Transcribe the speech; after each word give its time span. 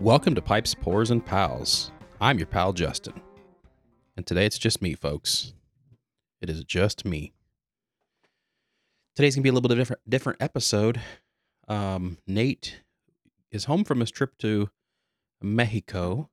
Welcome 0.00 0.34
to 0.36 0.40
Pipes, 0.40 0.74
Pours, 0.74 1.10
and 1.10 1.22
Pals. 1.24 1.92
I'm 2.22 2.38
your 2.38 2.46
pal, 2.46 2.72
Justin. 2.72 3.20
And 4.16 4.26
today 4.26 4.46
it's 4.46 4.56
just 4.56 4.80
me, 4.80 4.94
folks. 4.94 5.52
It 6.40 6.48
is 6.48 6.64
just 6.64 7.04
me. 7.04 7.34
Today's 9.14 9.34
going 9.34 9.42
to 9.42 9.44
be 9.44 9.50
a 9.50 9.52
little 9.52 9.68
bit 9.68 9.74
different, 9.74 10.00
different 10.08 10.40
episode. 10.40 11.02
Um, 11.68 12.16
Nate 12.26 12.80
is 13.50 13.66
home 13.66 13.84
from 13.84 14.00
his 14.00 14.10
trip 14.10 14.38
to 14.38 14.70
Mexico. 15.42 16.30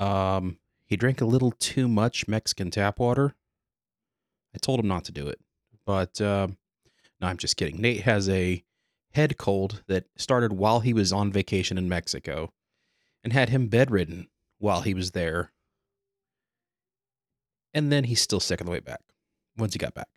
Um, 0.00 0.58
he 0.86 0.96
drank 0.96 1.20
a 1.20 1.26
little 1.26 1.52
too 1.52 1.86
much 1.86 2.26
Mexican 2.26 2.72
tap 2.72 2.98
water. 2.98 3.36
I 4.52 4.58
told 4.58 4.80
him 4.80 4.88
not 4.88 5.04
to 5.04 5.12
do 5.12 5.28
it. 5.28 5.38
But 5.86 6.20
um, 6.20 6.56
no, 7.20 7.28
I'm 7.28 7.36
just 7.36 7.56
kidding. 7.56 7.80
Nate 7.80 8.00
has 8.00 8.28
a 8.28 8.64
head 9.12 9.36
cold 9.36 9.82
that 9.86 10.06
started 10.16 10.52
while 10.52 10.80
he 10.80 10.92
was 10.92 11.12
on 11.12 11.32
vacation 11.32 11.78
in 11.78 11.88
Mexico 11.88 12.52
and 13.22 13.32
had 13.32 13.48
him 13.48 13.68
bedridden 13.68 14.28
while 14.58 14.82
he 14.82 14.94
was 14.94 15.10
there. 15.12 15.52
And 17.72 17.92
then 17.92 18.04
he's 18.04 18.20
still 18.20 18.40
sick 18.40 18.60
on 18.60 18.66
the 18.66 18.72
way 18.72 18.80
back 18.80 19.00
once 19.56 19.74
he 19.74 19.78
got 19.78 19.94
back. 19.94 20.08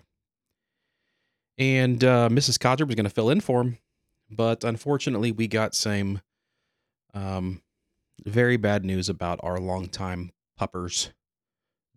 And 1.57 2.03
uh, 2.03 2.29
Mrs. 2.31 2.59
Codger 2.59 2.85
was 2.85 2.95
going 2.95 3.03
to 3.03 3.09
fill 3.09 3.29
in 3.29 3.41
for 3.41 3.61
him, 3.61 3.77
but 4.29 4.63
unfortunately, 4.63 5.31
we 5.31 5.47
got 5.47 5.75
some 5.75 6.21
um, 7.13 7.61
very 8.25 8.57
bad 8.57 8.83
news 8.83 9.07
about 9.07 9.39
our 9.43 9.59
longtime 9.59 10.31
puppers, 10.57 11.11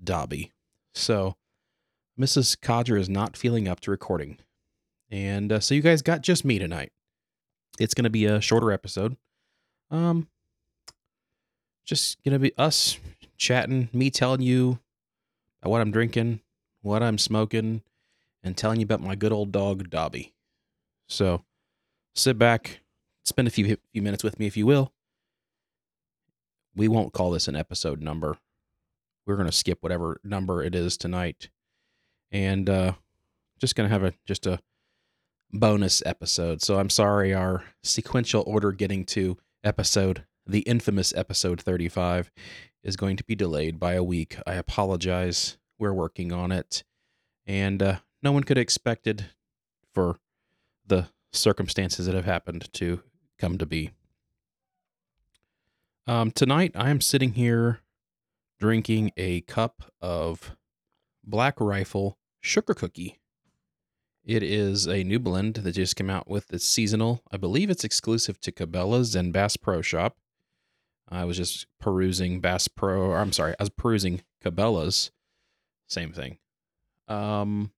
Dobby. 0.03 0.53
So 0.93 1.37
Mrs. 2.19 2.61
Codger 2.61 2.97
is 2.97 3.09
not 3.09 3.37
feeling 3.37 3.67
up 3.67 3.81
to 3.81 3.91
recording. 3.91 4.39
And 5.11 5.53
uh, 5.53 5.61
so 5.61 5.75
you 5.75 5.83
guys 5.83 6.03
got 6.03 6.23
just 6.23 6.45
me 6.45 6.59
tonight. 6.59 6.93
It's 7.79 7.95
going 7.95 8.05
to 8.05 8.11
be 8.11 8.27
a 8.27 8.41
shorter 8.41 8.73
episode. 8.73 9.17
Um 9.91 10.29
just 11.85 12.23
going 12.25 12.33
to 12.33 12.39
be 12.41 12.53
us 12.59 12.99
chatting, 13.37 13.89
me 13.93 14.11
telling 14.11 14.43
you 14.43 14.81
what 15.63 15.81
I'm 15.81 15.93
drinking, 15.93 16.41
what 16.83 17.03
I'm 17.03 17.17
smoking, 17.17 17.83
and 18.43 18.57
telling 18.57 18.81
you 18.81 18.85
about 18.85 19.01
my 19.01 19.15
good 19.15 19.33
old 19.33 19.53
dog 19.53 19.89
Dobby. 19.89 20.35
So, 21.09 21.45
sit 22.15 22.39
back, 22.39 22.81
spend 23.25 23.49
a 23.49 23.51
few 23.51 23.77
few 23.93 24.03
minutes 24.03 24.25
with 24.25 24.39
me 24.39 24.47
if 24.47 24.57
you 24.57 24.67
will. 24.67 24.93
We 26.75 26.89
won't 26.89 27.13
call 27.13 27.31
this 27.31 27.49
an 27.49 27.57
episode 27.57 28.03
number. 28.03 28.37
We're 29.27 29.37
going 29.37 29.49
to 29.49 29.53
skip 29.53 29.83
whatever 29.83 30.21
number 30.23 30.63
it 30.63 30.75
is 30.75 30.97
tonight. 30.97 31.49
And 32.31 32.69
uh 32.69 32.93
just 33.59 33.75
going 33.75 33.89
to 33.89 33.93
have 33.93 34.05
a 34.05 34.13
just 34.27 34.47
a 34.47 34.61
bonus 35.57 36.03
episode. 36.07 36.63
So 36.63 36.79
I'm 36.79 36.91
sorry, 36.91 37.35
our 37.35 37.65
sequential 37.83 38.45
order 38.47 38.73
getting 38.73 39.05
to 39.07 39.39
episode, 39.65 40.25
the 40.47 40.61
infamous 40.61 41.15
episode 41.15 41.61
35, 41.61 42.31
is 42.83 42.97
going 42.97 43.17
to 43.17 43.25
be 43.25 43.35
delayed 43.35 43.79
by 43.81 43.95
a 43.95 44.05
week. 44.05 44.37
I 44.47 44.55
apologize. 44.55 45.59
We're 45.79 45.93
working 45.93 46.33
on 46.33 46.53
it. 46.53 46.85
And 47.47 47.83
uh, 47.83 47.97
no 48.23 48.33
one 48.33 48.45
could 48.45 48.57
have 48.57 48.63
expected 48.63 49.27
for 49.93 50.19
the 50.87 51.09
circumstances 51.33 52.07
that 52.07 52.15
have 52.15 52.25
happened 52.25 52.73
to 52.75 53.03
come 53.39 53.59
to 53.59 53.67
be. 53.67 53.91
Um, 56.07 56.31
tonight, 56.31 56.73
I 56.75 56.91
am 56.91 57.01
sitting 57.01 57.33
here 57.33 57.81
drinking 58.59 59.11
a 59.17 59.41
cup 59.43 59.93
of 60.01 60.57
Black 61.25 61.61
Rifle 61.61 62.19
sugar 62.41 62.75
cookie. 62.75 63.19
It 64.27 64.43
is 64.43 64.89
a 64.89 65.05
new 65.05 65.21
blend 65.21 65.55
that 65.55 65.73
just 65.73 65.95
came 65.95 66.11
out 66.11 66.29
with. 66.29 66.53
It's 66.53 66.67
seasonal. 66.67 67.23
I 67.31 67.37
believe 67.37 67.71
it's 67.71 67.85
exclusive 67.85 68.41
to 68.41 68.51
Cabela's 68.51 69.15
and 69.15 69.33
Bass 69.33 69.57
Pro 69.57 69.81
Shop. 69.81 70.17
I 71.09 71.25
was 71.25 71.37
just 71.37 71.69
perusing 71.81 72.41
Bass 72.41 72.67
Pro. 72.67 73.13
I'm 73.13 73.31
sorry, 73.31 73.53
I 73.53 73.63
was 73.63 73.71
perusing 73.71 74.23
Cabela's. 74.45 75.13
Same 75.89 76.13
thing. 76.13 76.39
Um, 77.07 77.71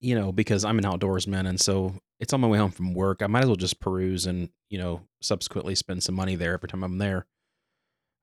you 0.00 0.14
know, 0.14 0.30
because 0.30 0.64
I'm 0.64 0.78
an 0.78 0.84
outdoorsman, 0.84 1.48
and 1.48 1.60
so 1.60 1.94
it's 2.20 2.32
on 2.32 2.40
my 2.40 2.46
way 2.46 2.58
home 2.58 2.70
from 2.70 2.94
work. 2.94 3.22
I 3.22 3.26
might 3.26 3.42
as 3.42 3.46
well 3.46 3.56
just 3.56 3.80
peruse 3.80 4.24
and 4.24 4.50
you 4.70 4.78
know 4.78 5.02
subsequently 5.20 5.74
spend 5.74 6.04
some 6.04 6.14
money 6.14 6.36
there 6.36 6.54
every 6.54 6.68
time 6.68 6.84
I'm 6.84 6.98
there. 6.98 7.26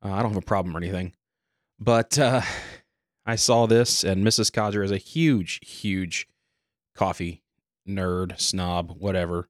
Uh, 0.01 0.13
I 0.13 0.21
don't 0.21 0.31
have 0.31 0.41
a 0.41 0.45
problem 0.45 0.77
or 0.77 0.79
anything, 0.79 1.11
but 1.77 2.17
uh, 2.17 2.39
I 3.25 3.35
saw 3.35 3.65
this, 3.65 4.05
and 4.05 4.25
Mrs. 4.25 4.49
Codger 4.53 4.81
is 4.81 4.91
a 4.91 4.97
huge, 4.97 5.59
huge 5.67 6.29
coffee 6.95 7.43
nerd, 7.87 8.39
snob, 8.39 8.95
whatever. 8.97 9.49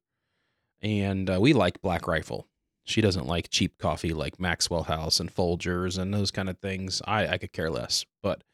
And 0.82 1.30
uh, 1.30 1.38
we 1.40 1.52
like 1.52 1.80
Black 1.80 2.06
Rifle. 2.06 2.46
She 2.84 3.00
doesn't 3.00 3.26
like 3.26 3.48
cheap 3.48 3.78
coffee 3.78 4.12
like 4.12 4.38
Maxwell 4.38 4.82
House 4.82 5.18
and 5.18 5.34
Folgers 5.34 5.98
and 5.98 6.12
those 6.12 6.30
kind 6.30 6.50
of 6.50 6.58
things. 6.58 7.00
I, 7.06 7.26
I 7.26 7.38
could 7.38 7.52
care 7.52 7.70
less. 7.70 8.04
But 8.22 8.44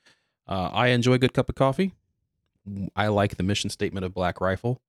uh, 0.46 0.70
I 0.72 0.88
enjoy 0.88 1.14
a 1.14 1.18
good 1.18 1.34
cup 1.34 1.48
of 1.48 1.56
coffee. 1.56 1.92
I 2.94 3.08
like 3.08 3.36
the 3.36 3.42
mission 3.42 3.70
statement 3.70 4.04
of 4.04 4.14
Black 4.14 4.40
Rifle. 4.40 4.80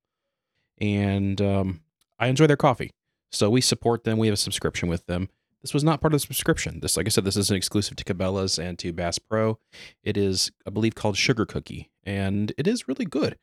And 0.79 1.41
um, 1.41 1.81
I 2.19 2.27
enjoy 2.27 2.47
their 2.47 2.57
coffee. 2.57 2.91
So 3.31 3.49
we 3.49 3.61
support 3.61 4.03
them. 4.03 4.17
We 4.17 4.27
have 4.27 4.33
a 4.33 4.37
subscription 4.37 4.89
with 4.89 5.05
them. 5.07 5.29
This 5.61 5.73
was 5.73 5.83
not 5.83 6.01
part 6.01 6.13
of 6.13 6.21
the 6.21 6.25
subscription. 6.25 6.79
This, 6.79 6.97
like 6.97 7.05
I 7.05 7.09
said, 7.09 7.23
this 7.23 7.37
is 7.37 7.49
an 7.49 7.55
exclusive 7.55 7.95
to 7.97 8.03
Cabela's 8.03 8.57
and 8.57 8.77
to 8.79 8.91
Bass 8.91 9.19
Pro. 9.19 9.59
It 10.03 10.17
is, 10.17 10.51
I 10.65 10.71
believe, 10.71 10.95
called 10.95 11.17
Sugar 11.17 11.45
Cookie, 11.45 11.91
and 12.03 12.51
it 12.57 12.67
is 12.67 12.87
really 12.87 13.05
good. 13.05 13.37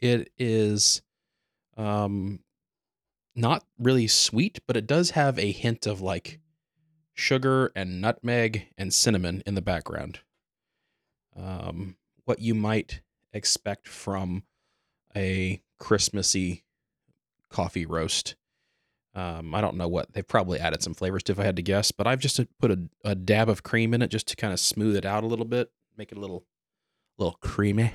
It 0.00 0.30
is 0.38 1.02
um 1.76 2.40
not 3.36 3.64
really 3.78 4.06
sweet, 4.06 4.60
but 4.66 4.76
it 4.76 4.86
does 4.86 5.10
have 5.10 5.38
a 5.38 5.50
hint 5.50 5.86
of 5.86 6.00
like 6.00 6.40
sugar 7.14 7.72
and 7.74 8.00
nutmeg 8.00 8.68
and 8.78 8.92
cinnamon 8.92 9.42
in 9.46 9.54
the 9.54 9.62
background. 9.62 10.20
Um 11.36 11.96
what 12.24 12.38
you 12.38 12.54
might 12.54 13.00
expect 13.32 13.88
from 13.88 14.44
a 15.16 15.60
Christmassy 15.78 16.64
coffee 17.50 17.86
roast. 17.86 18.36
Um, 19.14 19.54
I 19.54 19.60
don't 19.60 19.76
know 19.76 19.86
what 19.86 20.12
they've 20.12 20.26
probably 20.26 20.58
added 20.58 20.82
some 20.82 20.94
flavors 20.94 21.22
to 21.24 21.32
if 21.32 21.38
I 21.38 21.44
had 21.44 21.56
to 21.56 21.62
guess, 21.62 21.92
but 21.92 22.06
I've 22.06 22.18
just 22.18 22.40
put 22.58 22.72
a, 22.72 22.88
a 23.04 23.14
dab 23.14 23.48
of 23.48 23.62
cream 23.62 23.94
in 23.94 24.02
it 24.02 24.08
just 24.08 24.26
to 24.28 24.36
kind 24.36 24.52
of 24.52 24.58
smooth 24.58 24.96
it 24.96 25.04
out 25.04 25.22
a 25.22 25.28
little 25.28 25.44
bit, 25.44 25.70
make 25.96 26.10
it 26.10 26.18
a 26.18 26.20
little, 26.20 26.44
little 27.16 27.38
creamy 27.40 27.92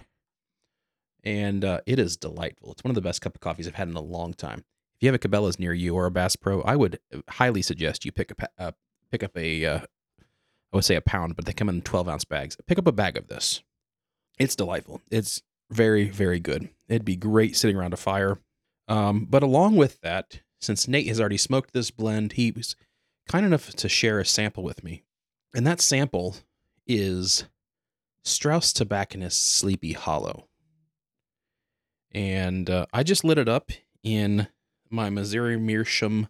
and 1.24 1.63
uh, 1.66 1.81
it 1.85 2.00
is 2.00 2.18
delightful. 2.18 2.72
It's 2.72 2.84
one 2.84 2.91
of 2.91 2.96
the 2.96 3.02
best 3.02 3.22
cup 3.22 3.35
of 3.35 3.41
coffees 3.41 3.68
I've 3.68 3.75
had 3.75 3.90
in 3.90 3.96
a 3.96 4.02
long 4.02 4.34
time. 4.34 4.59
If 4.59 5.03
you 5.03 5.07
have 5.07 5.16
a 5.16 5.19
Cabela's 5.19 5.59
near 5.59 5.74
you 5.74 5.96
or 5.96 6.06
a 6.06 6.12
Bass 6.12 6.35
Pro, 6.35 6.62
I 6.62 6.75
would 6.75 7.00
uh, 7.13 7.19
highly 7.30 7.62
suggest 7.62 8.06
you 8.06 8.12
pick 8.12 8.31
a 8.31 8.50
uh, 8.57 8.72
pick 9.12 9.24
up 9.24 9.38
a 9.38 9.66
uh, 9.66 9.80
I 9.80 10.75
would 10.75 10.85
say 10.85 10.96
a 10.96 11.02
pound, 11.02 11.35
but 11.35 11.46
they 11.46 11.53
come 11.53 11.69
in 11.69 11.81
twelve 11.81 12.09
ounce 12.09 12.25
bags. 12.25 12.57
Pick 12.68 12.80
up 12.80 12.88
a 12.88 12.91
bag 12.91 13.18
of 13.18 13.28
this. 13.28 13.63
It's 14.38 14.56
delightful. 14.56 15.02
It's 15.09 15.41
very 15.72 16.09
very 16.09 16.40
good. 16.40 16.69
It'd 16.88 17.06
be 17.06 17.16
great 17.16 17.56
sitting 17.56 17.78
around 17.78 17.94
a 17.94 17.97
fire. 17.97 18.40
Um, 18.88 19.25
but 19.30 19.44
along 19.44 19.75
with 19.75 20.01
that, 20.01 20.41
since 20.59 20.88
Nate 20.88 21.07
has 21.07 21.19
already 21.19 21.38
smoked 21.38 21.74
this 21.74 21.91
blend, 21.91 22.34
he 22.34 22.51
was 22.51 22.75
kind 23.28 23.46
enough 23.46 23.69
to 23.69 23.88
share 23.88 24.19
a 24.19 24.25
sample 24.25 24.63
with 24.63 24.84
me, 24.84 25.03
and 25.56 25.66
that 25.66 25.80
sample 25.80 26.36
is 26.88 27.46
Strauss 28.24 28.74
Tobacconist 28.74 29.56
Sleepy 29.56 29.94
Hollow 29.94 30.48
and 32.11 32.69
uh, 32.69 32.85
I 32.93 33.03
just 33.03 33.23
lit 33.23 33.37
it 33.37 33.49
up 33.49 33.71
in 34.03 34.47
my 34.89 35.09
Missouri 35.09 35.57
Meerschaum 35.57 36.27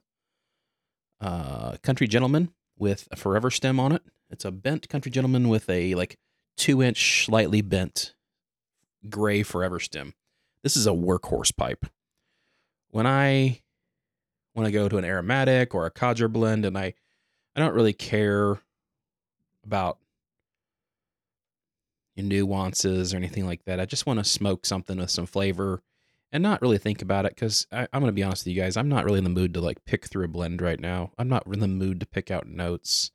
uh, 1.21 1.77
Country 1.83 2.07
Gentleman 2.07 2.51
with 2.77 3.07
a 3.11 3.15
Forever 3.15 3.49
stem 3.51 3.79
on 3.79 3.91
it. 3.91 4.03
It's 4.29 4.45
a 4.45 4.51
bent 4.51 4.89
Country 4.89 5.11
Gentleman 5.11 5.49
with 5.49 5.69
a 5.69 5.95
like 5.95 6.17
two 6.57 6.81
inch, 6.81 7.25
slightly 7.25 7.61
bent 7.61 8.13
gray 9.09 9.43
Forever 9.43 9.79
stem. 9.79 10.13
This 10.63 10.75
is 10.75 10.87
a 10.87 10.91
workhorse 10.91 11.55
pipe. 11.55 11.85
When 12.89 13.07
I 13.07 13.61
when 14.53 14.65
I 14.65 14.71
go 14.71 14.89
to 14.89 14.97
an 14.97 15.05
aromatic 15.05 15.73
or 15.73 15.85
a 15.85 15.91
codger 15.91 16.27
blend, 16.27 16.65
and 16.65 16.77
I 16.77 16.93
I 17.55 17.59
don't 17.59 17.73
really 17.73 17.93
care 17.93 18.59
about 19.63 19.99
nuances 22.27 23.13
or 23.13 23.17
anything 23.17 23.45
like 23.45 23.63
that. 23.65 23.79
I 23.79 23.85
just 23.85 24.05
want 24.05 24.19
to 24.19 24.23
smoke 24.23 24.65
something 24.65 24.97
with 24.97 25.09
some 25.11 25.25
flavor 25.25 25.81
and 26.31 26.43
not 26.43 26.61
really 26.61 26.77
think 26.77 27.01
about 27.01 27.25
it 27.25 27.35
because 27.35 27.65
I'm 27.71 27.87
going 27.93 28.05
to 28.05 28.11
be 28.11 28.23
honest 28.23 28.45
with 28.45 28.53
you 28.53 28.61
guys. 28.61 28.77
I'm 28.77 28.89
not 28.89 29.05
really 29.05 29.17
in 29.17 29.23
the 29.23 29.29
mood 29.29 29.53
to 29.55 29.61
like 29.61 29.83
pick 29.85 30.07
through 30.07 30.25
a 30.25 30.29
blend 30.29 30.61
right 30.61 30.79
now. 30.79 31.11
I'm 31.17 31.29
not 31.29 31.47
in 31.47 31.59
the 31.59 31.67
mood 31.67 31.99
to 31.99 32.05
pick 32.05 32.29
out 32.29 32.47
notes. 32.47 33.11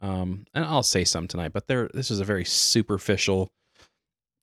Um, 0.00 0.46
and 0.54 0.64
I'll 0.64 0.82
say 0.82 1.04
some 1.04 1.28
tonight, 1.28 1.52
but 1.52 1.66
there, 1.66 1.90
this 1.92 2.10
is 2.10 2.20
a 2.20 2.24
very 2.24 2.44
superficial 2.44 3.52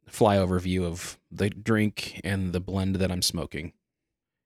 flyover 0.10 0.62
view 0.62 0.86
of 0.86 1.18
the 1.32 1.50
drink 1.50 2.22
and 2.24 2.54
the 2.54 2.60
blend 2.60 2.98
that 2.98 3.12
I'm 3.12 3.24
smoking. 3.24 3.74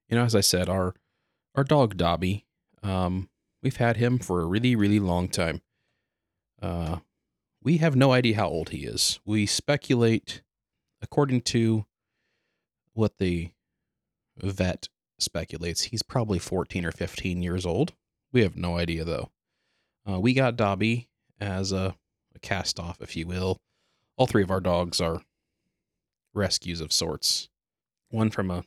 You 0.09 0.17
know, 0.17 0.23
as 0.23 0.35
I 0.35 0.41
said, 0.41 0.69
our 0.69 0.95
our 1.55 1.63
dog 1.65 1.97
Dobby, 1.97 2.45
um, 2.81 3.29
we've 3.61 3.75
had 3.75 3.97
him 3.97 4.19
for 4.19 4.41
a 4.41 4.45
really, 4.45 4.75
really 4.75 4.99
long 4.99 5.27
time. 5.27 5.61
Uh, 6.61 6.97
we 7.63 7.77
have 7.77 7.95
no 7.95 8.11
idea 8.11 8.35
how 8.35 8.47
old 8.47 8.69
he 8.69 8.85
is. 8.85 9.19
We 9.25 9.45
speculate, 9.45 10.41
according 11.01 11.41
to 11.41 11.85
what 12.93 13.17
the 13.19 13.51
vet 14.37 14.89
speculates, 15.19 15.83
he's 15.83 16.03
probably 16.03 16.39
14 16.39 16.85
or 16.85 16.91
15 16.91 17.43
years 17.43 17.65
old, 17.65 17.93
We 18.33 18.41
have 18.41 18.55
no 18.55 18.77
idea 18.77 19.03
though. 19.03 19.29
Uh, 20.09 20.19
we 20.19 20.33
got 20.33 20.55
Dobby 20.55 21.09
as 21.39 21.71
a, 21.71 21.95
a 22.35 22.39
cast 22.39 22.79
off, 22.79 23.01
if 23.01 23.15
you 23.15 23.27
will. 23.27 23.57
All 24.17 24.25
three 24.25 24.43
of 24.43 24.51
our 24.51 24.59
dogs 24.59 24.99
are 24.99 25.21
rescues 26.33 26.81
of 26.81 26.91
sorts. 26.91 27.49
One 28.09 28.29
from 28.29 28.49
a 28.49 28.63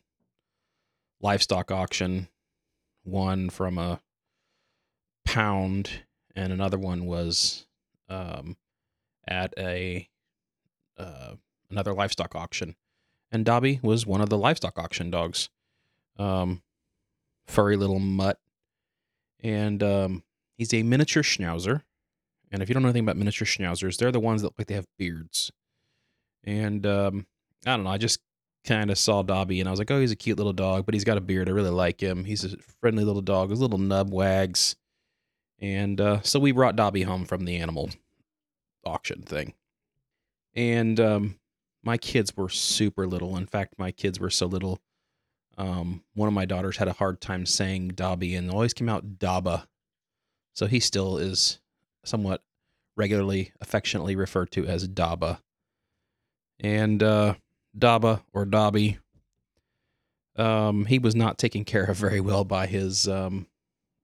livestock 1.21 1.71
auction, 1.71 2.29
one 3.03 3.51
from 3.51 3.79
a 3.79 4.01
pound, 5.25 6.03
and 6.37 6.53
another 6.53 6.79
one 6.79 7.07
was 7.07 7.67
um, 8.09 8.57
at 9.27 9.55
a 9.59 10.09
uh, 10.99 11.35
another 11.71 11.93
livestock 11.93 12.35
auction. 12.35 12.77
And 13.33 13.45
Dobby 13.45 13.81
was 13.83 14.07
one 14.07 14.21
of 14.21 14.29
the 14.29 14.39
livestock 14.39 14.79
auction 14.79 15.11
dogs. 15.11 15.49
Um, 16.19 16.63
furry 17.47 17.77
little 17.77 17.99
mutt. 17.99 18.39
And 19.43 19.83
um, 19.83 20.23
he's 20.57 20.73
a 20.73 20.83
miniature 20.83 21.23
schnauzer. 21.23 21.83
And 22.53 22.63
if 22.63 22.69
you 22.69 22.75
don't 22.75 22.83
know 22.83 22.89
anything 22.89 23.05
about 23.05 23.17
miniature 23.17 23.47
schnauzers, 23.47 23.97
they're 23.97 24.13
the 24.13 24.21
ones 24.21 24.43
that 24.43 24.49
look 24.49 24.59
like 24.59 24.69
they 24.69 24.75
have 24.75 24.87
beards. 24.97 25.51
And 26.45 26.87
um, 26.87 27.27
I 27.67 27.77
don't 27.77 27.85
know, 27.85 27.91
I 27.91 27.99
just 27.99 28.21
kind 28.65 28.91
of 28.91 28.99
saw 28.99 29.23
Dobby 29.23 29.61
and 29.61 29.69
I 29.69 29.73
was 29.73 29.79
like, 29.79 29.91
oh, 29.91 30.01
he's 30.01 30.13
a 30.13 30.17
cute 30.17 30.39
little 30.39 30.53
dog, 30.53 30.87
but 30.87 30.95
he's 30.95 31.05
got 31.05 31.19
a 31.19 31.21
beard. 31.21 31.49
I 31.49 31.53
really 31.53 31.71
like 31.71 32.01
him. 32.01 32.25
He's 32.25 32.45
a 32.45 32.57
friendly 32.81 33.05
little 33.05 33.23
dog. 33.23 33.51
His 33.51 33.61
little 33.61 33.79
nub 33.79 34.13
wags. 34.13 34.77
And 35.61 36.01
uh, 36.01 36.23
so 36.23 36.39
we 36.39 36.53
brought 36.53 36.77
Dobby 36.77 37.03
home 37.03 37.25
from 37.25 37.45
the 37.45 37.57
animal 37.57 37.91
auction 38.87 39.23
thing. 39.23 39.55
And 40.55 41.01
um, 41.01 41.39
my 41.83 41.97
kids 41.97 42.37
were 42.37 42.49
super 42.49 43.07
little. 43.07 43.37
In 43.37 43.47
fact, 43.47 43.75
my 43.79 43.91
kids 43.91 44.19
were 44.19 44.31
so 44.31 44.47
little. 44.47 44.81
Um, 45.57 46.03
one 46.15 46.29
of 46.29 46.35
my 46.35 46.45
daughters 46.45 46.77
had 46.77 46.89
a 46.89 46.93
hard 46.95 47.21
time 47.21 47.47
saying 47.47 47.89
Dobby 47.89 48.35
and 48.35 48.51
always 48.51 48.75
came 48.75 48.89
out 48.89 49.19
Daba. 49.19 49.67
So 50.53 50.67
he 50.67 50.81
still 50.81 51.19
is 51.19 51.61
somewhat 52.05 52.43
regularly, 52.97 53.53
affectionately 53.61 54.17
referred 54.17 54.51
to 54.53 54.67
as 54.67 54.89
Daba. 54.89 55.41
And 56.61 57.03
uh, 57.03 57.35
Daba 57.77 58.23
or 58.33 58.45
Dobby, 58.45 58.99
um, 60.37 60.87
he 60.87 60.99
was 60.99 61.15
not 61.15 61.39
taken 61.39 61.65
care 61.65 61.85
of 61.85 61.97
very 61.97 62.21
well 62.21 62.45
by 62.45 62.67
his 62.67 63.09
um, 63.09 63.47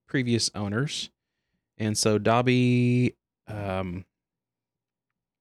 previous 0.07 0.51
owners. 0.55 1.11
And 1.79 1.97
so 1.97 2.19
Dobby 2.19 3.15
um, 3.49 4.05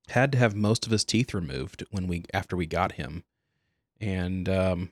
had 0.09 0.31
to 0.31 0.37
have 0.37 0.55
most 0.55 0.85
of 0.85 0.91
his 0.91 1.05
teeth 1.05 1.33
removed 1.33 1.83
when 1.91 2.07
we 2.07 2.23
after 2.33 2.55
we 2.55 2.65
got 2.65 2.93
him. 2.93 3.23
And 4.01 4.47
um, 4.47 4.91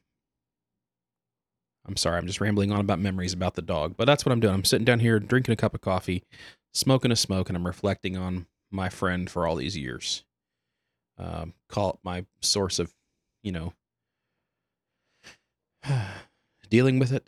I'm 1.87 1.95
sorry, 1.95 2.17
I'm 2.17 2.27
just 2.27 2.41
rambling 2.41 2.71
on 2.71 2.81
about 2.81 2.99
memories 2.99 3.33
about 3.33 3.55
the 3.55 3.61
dog, 3.61 3.95
but 3.95 4.05
that's 4.05 4.25
what 4.25 4.31
I'm 4.31 4.39
doing. 4.39 4.53
I'm 4.53 4.65
sitting 4.65 4.85
down 4.85 4.99
here 4.99 5.19
drinking 5.19 5.53
a 5.53 5.57
cup 5.57 5.73
of 5.73 5.81
coffee, 5.81 6.23
smoking 6.73 7.11
a 7.11 7.15
smoke, 7.15 7.49
and 7.49 7.55
I'm 7.55 7.65
reflecting 7.65 8.17
on 8.17 8.47
my 8.69 8.89
friend 8.89 9.29
for 9.29 9.47
all 9.47 9.55
these 9.55 9.77
years. 9.77 10.23
Um, 11.17 11.53
call 11.69 11.91
it 11.91 11.99
my 12.03 12.25
source 12.41 12.77
of, 12.77 12.93
you 13.41 13.51
know, 13.51 13.73
dealing 16.69 16.99
with 16.99 17.13
it, 17.13 17.27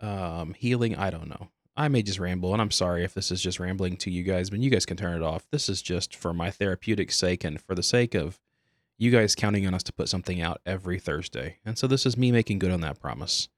um, 0.00 0.54
healing. 0.54 0.94
I 0.94 1.10
don't 1.10 1.28
know. 1.28 1.48
I 1.76 1.88
may 1.88 2.02
just 2.02 2.18
ramble, 2.18 2.52
and 2.52 2.62
I'm 2.62 2.70
sorry 2.70 3.04
if 3.04 3.12
this 3.12 3.30
is 3.30 3.42
just 3.42 3.60
rambling 3.60 3.96
to 3.98 4.10
you 4.10 4.22
guys, 4.22 4.48
but 4.48 4.60
you 4.60 4.70
guys 4.70 4.86
can 4.86 4.96
turn 4.96 5.14
it 5.14 5.22
off. 5.22 5.46
This 5.50 5.68
is 5.68 5.82
just 5.82 6.16
for 6.16 6.32
my 6.32 6.50
therapeutic 6.50 7.12
sake 7.12 7.44
and 7.44 7.60
for 7.60 7.74
the 7.74 7.82
sake 7.82 8.14
of 8.14 8.40
you 8.98 9.10
guys 9.10 9.34
counting 9.34 9.66
on 9.66 9.74
us 9.74 9.82
to 9.82 9.92
put 9.92 10.08
something 10.08 10.40
out 10.40 10.60
every 10.64 10.98
Thursday. 10.98 11.58
And 11.66 11.76
so 11.76 11.86
this 11.86 12.06
is 12.06 12.16
me 12.16 12.32
making 12.32 12.60
good 12.60 12.70
on 12.70 12.80
that 12.80 12.98
promise. 12.98 13.48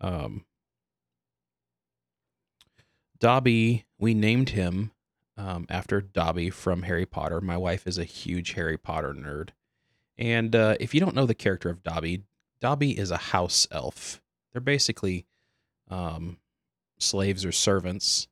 Um, 0.00 0.44
Dobby, 3.20 3.86
we 3.98 4.14
named 4.14 4.50
him 4.50 4.90
um, 5.36 5.66
after 5.68 6.00
Dobby 6.00 6.50
from 6.50 6.82
Harry 6.82 7.06
Potter. 7.06 7.40
My 7.40 7.56
wife 7.56 7.86
is 7.86 7.98
a 7.98 8.04
huge 8.04 8.54
Harry 8.54 8.76
Potter 8.76 9.14
nerd. 9.14 9.50
And 10.16 10.56
uh, 10.56 10.76
if 10.80 10.92
you 10.92 11.00
don't 11.00 11.14
know 11.14 11.26
the 11.26 11.34
character 11.34 11.70
of 11.70 11.84
Dobby, 11.84 12.24
Dobby 12.60 12.98
is 12.98 13.12
a 13.12 13.16
house 13.16 13.68
elf. 13.70 14.20
They're 14.52 14.60
basically 14.60 15.26
um, 15.88 16.38
slaves 16.98 17.44
or 17.44 17.52
servants. 17.52 18.28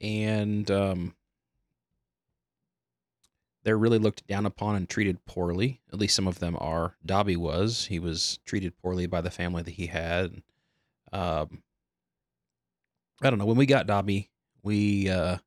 And 0.00 0.70
um, 0.70 1.14
they're 3.64 3.78
really 3.78 3.98
looked 3.98 4.26
down 4.26 4.46
upon 4.46 4.76
and 4.76 4.88
treated 4.88 5.24
poorly. 5.24 5.80
At 5.92 5.98
least 5.98 6.14
some 6.14 6.28
of 6.28 6.38
them 6.38 6.56
are. 6.60 6.96
Dobby 7.04 7.36
was. 7.36 7.86
He 7.86 7.98
was 7.98 8.38
treated 8.44 8.76
poorly 8.78 9.06
by 9.06 9.20
the 9.20 9.30
family 9.30 9.62
that 9.62 9.72
he 9.72 9.86
had. 9.86 10.42
Um, 11.12 11.62
I 13.22 13.30
don't 13.30 13.38
know. 13.38 13.46
When 13.46 13.56
we 13.56 13.66
got 13.66 13.86
Dobby, 13.86 14.30
we 14.62 15.08
uh, 15.08 15.38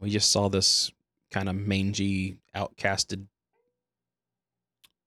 we 0.00 0.10
just 0.10 0.30
saw 0.30 0.48
this 0.48 0.92
kind 1.30 1.48
of 1.48 1.56
mangy, 1.56 2.38
outcasted 2.54 3.26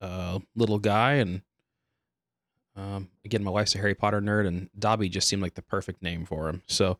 uh, 0.01 0.39
little 0.56 0.80
guy, 0.80 1.13
and 1.13 1.41
um, 2.75 3.10
again, 3.25 3.44
my 3.44 3.51
wife's 3.51 3.75
a 3.75 3.80
Harry 3.80 3.95
Potter 3.95 4.21
nerd, 4.21 4.48
and 4.48 4.69
Dobby 4.77 5.10
just 5.10 5.27
seemed 5.27 5.42
like 5.42 5.56
the 5.56 5.62
perfect 5.62 6.01
name 6.01 6.25
for 6.25 6.48
him. 6.48 6.62
So 6.68 6.98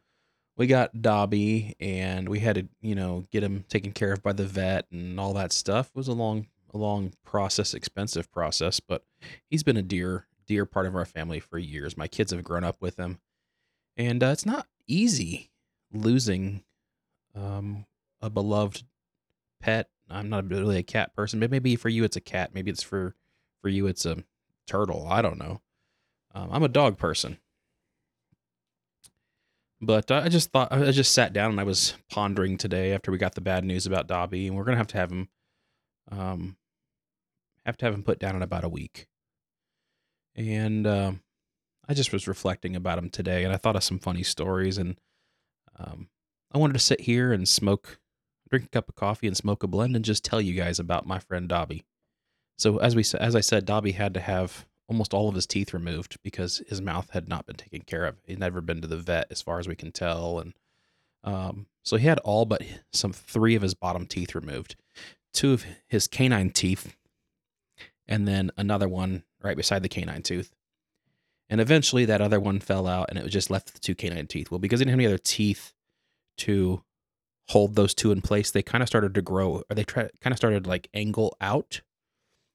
we 0.58 0.68
got 0.68 1.02
Dobby 1.02 1.76
and 1.80 2.28
we 2.28 2.40
had 2.40 2.56
to, 2.56 2.68
you 2.82 2.96
know, 2.96 3.26
get 3.32 3.44
him 3.44 3.64
taken 3.70 3.94
care 3.94 4.12
of 4.12 4.22
by 4.22 4.34
the 4.34 4.46
vet 4.46 4.86
and 4.92 5.20
all 5.20 5.34
that 5.34 5.54
stuff. 5.54 5.88
It 5.88 5.96
was 5.96 6.10
a 6.10 6.14
long, 6.14 6.48
a 6.74 6.78
long 6.78 7.14
process, 7.24 7.74
expensive 7.74 8.30
process, 8.32 8.80
but 8.82 9.06
he's 9.50 9.64
been 9.64 9.78
a 9.78 9.82
dear, 9.82 10.28
dear 10.48 10.66
part 10.66 10.86
of 10.86 10.96
our 10.96 11.06
family 11.06 11.40
for 11.40 11.58
years. 11.58 11.96
My 11.96 12.08
kids 12.08 12.32
have 12.32 12.44
grown 12.44 12.66
up 12.66 12.82
with 12.82 13.00
him, 13.00 13.20
and 13.96 14.22
uh, 14.22 14.28
it's 14.28 14.46
not 14.46 14.68
easy 14.86 15.50
losing 15.94 16.64
um, 17.36 17.86
a 18.22 18.30
beloved 18.30 18.84
pet. 19.62 19.90
I'm 20.10 20.30
not 20.30 20.50
really 20.50 20.78
a 20.78 20.84
cat 20.84 21.16
person, 21.16 21.40
but 21.40 21.52
maybe 21.52 21.76
for 21.76 21.90
you 21.90 22.04
it's 22.04 22.18
a 22.18 22.22
cat. 22.22 22.52
Maybe 22.54 22.72
it's 22.72 22.84
for 22.84 23.16
for 23.62 23.70
you 23.70 23.88
it's 23.88 24.06
a 24.06 24.24
turtle. 24.70 25.08
I 25.10 25.22
don't 25.22 25.40
know. 25.40 25.62
Um, 26.34 26.50
I'm 26.52 26.64
a 26.64 26.70
dog 26.70 26.98
person. 26.98 27.38
But 29.82 30.12
I 30.12 30.30
just 30.30 30.52
thought 30.52 30.72
I 30.72 30.92
just 30.92 31.14
sat 31.14 31.32
down 31.34 31.52
and 31.52 31.60
I 31.60 31.64
was 31.64 31.96
pondering 32.12 32.58
today 32.58 32.94
after 32.94 33.12
we 33.12 33.18
got 33.18 33.36
the 33.36 33.42
bad 33.42 33.64
news 33.64 33.86
about 33.86 34.08
Dobby, 34.08 34.48
and 34.48 34.56
we're 34.56 34.66
gonna 34.66 34.78
have 34.78 34.88
to 34.88 34.98
have 34.98 35.12
him, 35.12 35.30
um, 36.12 36.58
have 37.66 37.78
to 37.78 37.86
have 37.86 37.94
him 37.94 38.04
put 38.04 38.20
down 38.20 38.36
in 38.36 38.42
about 38.42 38.66
a 38.66 38.70
week. 38.70 39.08
And 40.36 40.86
um, 40.86 41.22
I 41.88 41.94
just 41.94 42.12
was 42.12 42.28
reflecting 42.28 42.76
about 42.76 42.98
him 42.98 43.10
today, 43.10 43.46
and 43.46 43.54
I 43.54 43.58
thought 43.58 43.78
of 43.78 43.84
some 43.84 44.00
funny 44.00 44.24
stories, 44.24 44.78
and 44.78 45.00
um, 45.78 46.10
I 46.52 46.58
wanted 46.58 46.74
to 46.74 46.80
sit 46.80 47.02
here 47.02 47.32
and 47.32 47.48
smoke, 47.48 48.00
drink 48.50 48.66
a 48.66 48.70
cup 48.70 48.90
of 48.90 48.96
coffee, 48.96 49.28
and 49.28 49.38
smoke 49.38 49.64
a 49.64 49.68
blend, 49.68 49.96
and 49.96 50.04
just 50.04 50.26
tell 50.26 50.42
you 50.42 50.54
guys 50.54 50.80
about 50.80 51.08
my 51.08 51.20
friend 51.20 51.48
Dobby. 51.48 51.86
So 52.60 52.78
as 52.80 52.94
we 52.94 53.04
as 53.20 53.36
I 53.36 53.40
said, 53.40 53.66
Dobby 53.66 53.94
had 53.94 54.14
to 54.16 54.20
have 54.20 54.66
almost 54.90 55.14
all 55.14 55.30
of 55.30 55.36
his 55.36 55.48
teeth 55.48 55.74
removed 55.74 56.18
because 56.24 56.62
his 56.68 56.82
mouth 56.82 57.10
had 57.12 57.30
not 57.30 57.46
been 57.46 57.56
taken 57.56 57.82
care 57.82 58.06
of. 58.06 58.18
He'd 58.26 58.40
never 58.40 58.60
been 58.60 58.82
to 58.82 58.88
the 58.88 58.98
vet, 58.98 59.28
as 59.32 59.42
far 59.42 59.60
as 59.60 59.68
we 59.68 59.76
can 59.76 59.94
tell, 59.94 60.40
and 60.40 60.54
um, 61.24 61.68
so 61.84 61.96
he 61.96 62.06
had 62.06 62.20
all 62.20 62.46
but 62.46 62.62
some 62.92 63.14
three 63.14 63.56
of 63.56 63.62
his 63.62 63.74
bottom 63.74 64.06
teeth 64.06 64.36
removed, 64.36 64.76
two 65.34 65.54
of 65.54 65.66
his 65.88 66.08
canine 66.08 66.50
teeth, 66.50 66.96
and 68.08 68.28
then 68.28 68.52
another 68.58 68.90
one 68.90 69.24
right 69.42 69.58
beside 69.58 69.82
the 69.82 69.90
canine 69.90 70.22
tooth. 70.22 70.54
And 71.50 71.62
eventually, 71.62 72.06
that 72.06 72.22
other 72.22 72.40
one 72.40 72.60
fell 72.60 72.88
out, 72.88 73.10
and 73.10 73.18
it 73.18 73.24
was 73.24 73.34
just 73.34 73.50
left 73.50 73.74
the 73.74 73.80
two 73.80 73.96
canine 73.96 74.28
teeth. 74.28 74.52
Well, 74.52 74.60
because 74.60 74.82
he 74.82 74.86
didn't 74.86 75.00
have 75.00 75.00
any 75.00 75.08
other 75.08 75.18
teeth 75.18 75.74
to 76.38 76.84
hold 77.48 77.76
those 77.76 77.94
two 77.94 78.12
in 78.12 78.22
place, 78.22 78.52
they 78.52 78.62
kind 78.62 78.82
of 78.82 78.90
started 78.90 79.14
to 79.16 79.22
grow, 79.22 79.64
or 79.70 79.76
they 79.76 79.86
try, 79.86 80.10
kind 80.20 80.34
of 80.34 80.38
started 80.38 80.68
like 80.68 80.90
angle 80.94 81.36
out 81.40 81.82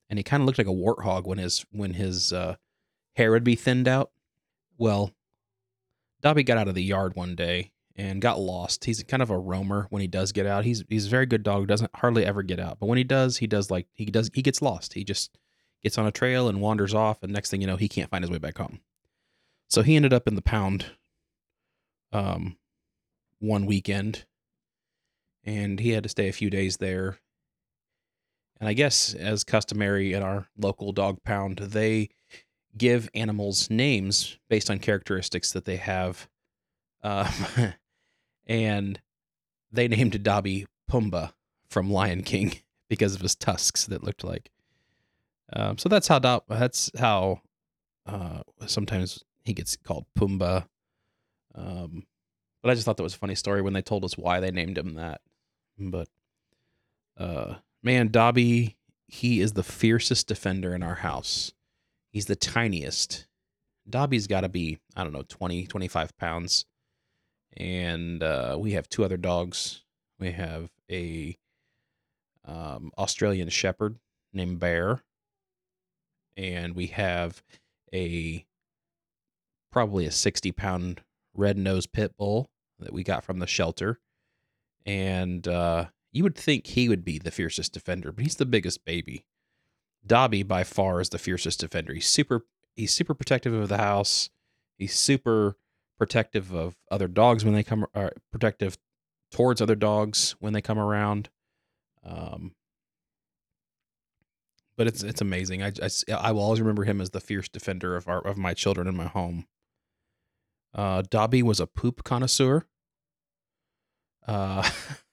and 0.09 0.19
he 0.19 0.23
kind 0.23 0.41
of 0.41 0.47
looked 0.47 0.57
like 0.57 0.67
a 0.67 0.71
warthog 0.71 1.25
when 1.25 1.37
his 1.37 1.65
when 1.71 1.93
his 1.93 2.31
uh, 2.31 2.55
hair 3.15 3.31
would 3.31 3.43
be 3.43 3.55
thinned 3.55 3.87
out. 3.87 4.11
Well, 4.77 5.11
Dobby 6.21 6.43
got 6.43 6.57
out 6.57 6.67
of 6.67 6.75
the 6.75 6.83
yard 6.83 7.15
one 7.15 7.35
day 7.35 7.71
and 7.95 8.21
got 8.21 8.39
lost. 8.39 8.85
He's 8.85 9.01
kind 9.03 9.23
of 9.23 9.29
a 9.29 9.37
roamer 9.37 9.87
when 9.89 10.01
he 10.01 10.07
does 10.07 10.31
get 10.31 10.45
out. 10.45 10.65
He's 10.65 10.83
he's 10.89 11.07
a 11.07 11.09
very 11.09 11.25
good 11.25 11.43
dog, 11.43 11.67
doesn't 11.67 11.95
hardly 11.95 12.25
ever 12.25 12.43
get 12.43 12.59
out. 12.59 12.79
But 12.79 12.87
when 12.87 12.97
he 12.97 13.03
does, 13.03 13.37
he 13.37 13.47
does 13.47 13.71
like 13.71 13.87
he 13.93 14.05
does 14.05 14.29
he 14.33 14.41
gets 14.41 14.61
lost. 14.61 14.93
He 14.93 15.03
just 15.03 15.37
gets 15.81 15.97
on 15.97 16.07
a 16.07 16.11
trail 16.11 16.47
and 16.47 16.61
wanders 16.61 16.93
off 16.93 17.21
and 17.21 17.31
next 17.31 17.51
thing 17.51 17.61
you 17.61 17.67
know, 17.67 17.77
he 17.77 17.87
can't 17.87 18.09
find 18.09 18.23
his 18.23 18.31
way 18.31 18.37
back 18.37 18.57
home. 18.57 18.79
So 19.67 19.81
he 19.81 19.95
ended 19.95 20.13
up 20.13 20.27
in 20.27 20.35
the 20.35 20.41
pound 20.41 20.85
um 22.11 22.57
one 23.39 23.65
weekend 23.65 24.25
and 25.43 25.79
he 25.79 25.91
had 25.91 26.03
to 26.03 26.09
stay 26.09 26.27
a 26.27 26.33
few 26.33 26.49
days 26.49 26.77
there 26.77 27.19
and 28.59 28.69
I 28.69 28.73
guess, 28.73 29.13
as 29.13 29.43
customary 29.43 30.13
in 30.13 30.23
our 30.23 30.47
local 30.57 30.91
dog 30.91 31.23
pound, 31.23 31.57
they 31.57 32.09
give 32.77 33.09
animals 33.13 33.69
names 33.69 34.37
based 34.49 34.69
on 34.69 34.79
characteristics 34.79 35.51
that 35.53 35.65
they 35.65 35.77
have. 35.77 36.29
Um, 37.03 37.27
and 38.47 38.99
they 39.71 39.87
named 39.87 40.21
Dobby 40.23 40.65
Pumbaa 40.89 41.33
from 41.69 41.91
Lion 41.91 42.23
King 42.23 42.53
because 42.89 43.15
of 43.15 43.21
his 43.21 43.35
tusks 43.35 43.85
that 43.85 44.03
looked 44.03 44.23
like. 44.23 44.51
Um, 45.53 45.77
so 45.77 45.89
that's 45.89 46.07
how 46.07 46.19
Do- 46.19 46.41
that's 46.49 46.91
how 46.97 47.41
uh, 48.05 48.41
sometimes 48.65 49.23
he 49.43 49.53
gets 49.53 49.75
called 49.75 50.05
Pumbaa. 50.17 50.65
Um, 51.53 52.03
but 52.61 52.71
I 52.71 52.73
just 52.73 52.85
thought 52.85 52.97
that 52.97 53.03
was 53.03 53.13
a 53.13 53.19
funny 53.19 53.35
story 53.35 53.61
when 53.61 53.73
they 53.73 53.81
told 53.81 54.03
us 54.03 54.17
why 54.17 54.39
they 54.39 54.51
named 54.51 54.77
him 54.77 54.95
that. 54.95 55.21
But 55.77 56.07
uh, 57.17 57.55
man, 57.85 58.09
Dobby, 58.09 58.75
he 59.07 59.39
is 59.39 59.53
the 59.53 59.63
fiercest 59.63 60.27
defender 60.27 60.73
in 60.73 60.83
our 60.83 60.95
house. 60.95 61.53
He's 62.11 62.25
the 62.25 62.35
tiniest. 62.35 63.27
Dobby's 63.87 64.25
got 64.25 64.41
to 64.41 64.49
be, 64.49 64.79
I 64.95 65.03
don't 65.03 65.13
know, 65.13 65.23
20, 65.29 65.67
25 65.67 66.17
pounds. 66.17 66.65
And 67.55 68.23
uh, 68.23 68.57
we 68.59 68.71
have 68.71 68.89
two 68.89 69.05
other 69.05 69.17
dogs. 69.17 69.83
We 70.19 70.31
have 70.31 70.71
a 70.91 71.37
um, 72.43 72.91
Australian 72.97 73.49
Shepherd 73.49 73.97
named 74.33 74.59
Bear, 74.59 75.03
and 76.35 76.75
we 76.75 76.87
have 76.87 77.43
a 77.93 78.45
probably 79.71 80.05
a 80.05 80.11
60 80.11 80.51
pound 80.51 81.01
red 81.33 81.57
nosed 81.57 81.91
pit 81.91 82.15
bull 82.17 82.49
that 82.79 82.93
we 82.93 83.03
got 83.03 83.23
from 83.23 83.39
the 83.39 83.47
shelter. 83.47 83.99
And 84.85 85.47
uh, 85.47 85.85
you 86.15 86.23
would 86.23 86.35
think 86.35 86.67
he 86.67 86.87
would 86.87 87.03
be 87.03 87.19
the 87.19 87.29
fiercest 87.29 87.73
defender, 87.73 88.13
but 88.13 88.23
he's 88.23 88.37
the 88.37 88.45
biggest 88.45 88.85
baby. 88.85 89.25
Dobby 90.07 90.43
by 90.43 90.63
far 90.63 91.01
is 91.01 91.09
the 91.09 91.17
fiercest 91.17 91.59
defender. 91.59 91.93
He's 91.93 92.07
super 92.07 92.45
he's 92.73 92.93
super 92.93 93.13
protective 93.13 93.53
of 93.53 93.67
the 93.67 93.77
house. 93.77 94.29
He's 94.77 94.95
super 94.95 95.57
protective 95.97 96.53
of 96.53 96.77
other 96.89 97.09
dogs 97.09 97.43
when 97.43 97.53
they 97.53 97.63
come 97.63 97.85
are 97.93 98.13
protective 98.31 98.77
towards 99.29 99.61
other 99.61 99.75
dogs 99.75 100.37
when 100.39 100.53
they 100.53 100.61
come 100.61 100.79
around. 100.79 101.29
Um, 102.01 102.53
but 104.77 104.87
it's 104.87 105.03
it's 105.03 105.19
amazing. 105.19 105.63
I, 105.63 105.73
I, 105.81 105.89
I 106.13 106.31
will 106.31 106.43
always 106.43 106.61
remember 106.61 106.85
him 106.85 107.01
as 107.01 107.09
the 107.09 107.19
fierce 107.19 107.49
defender 107.49 107.97
of 107.97 108.07
our 108.07 108.25
of 108.25 108.37
my 108.37 108.53
children 108.53 108.87
in 108.87 108.95
my 108.95 109.07
home. 109.07 109.47
Uh, 110.73 111.03
Dobby 111.09 111.43
was 111.43 111.59
a 111.59 111.67
poop 111.67 112.05
connoisseur. 112.05 112.65
Uh, 114.25 114.69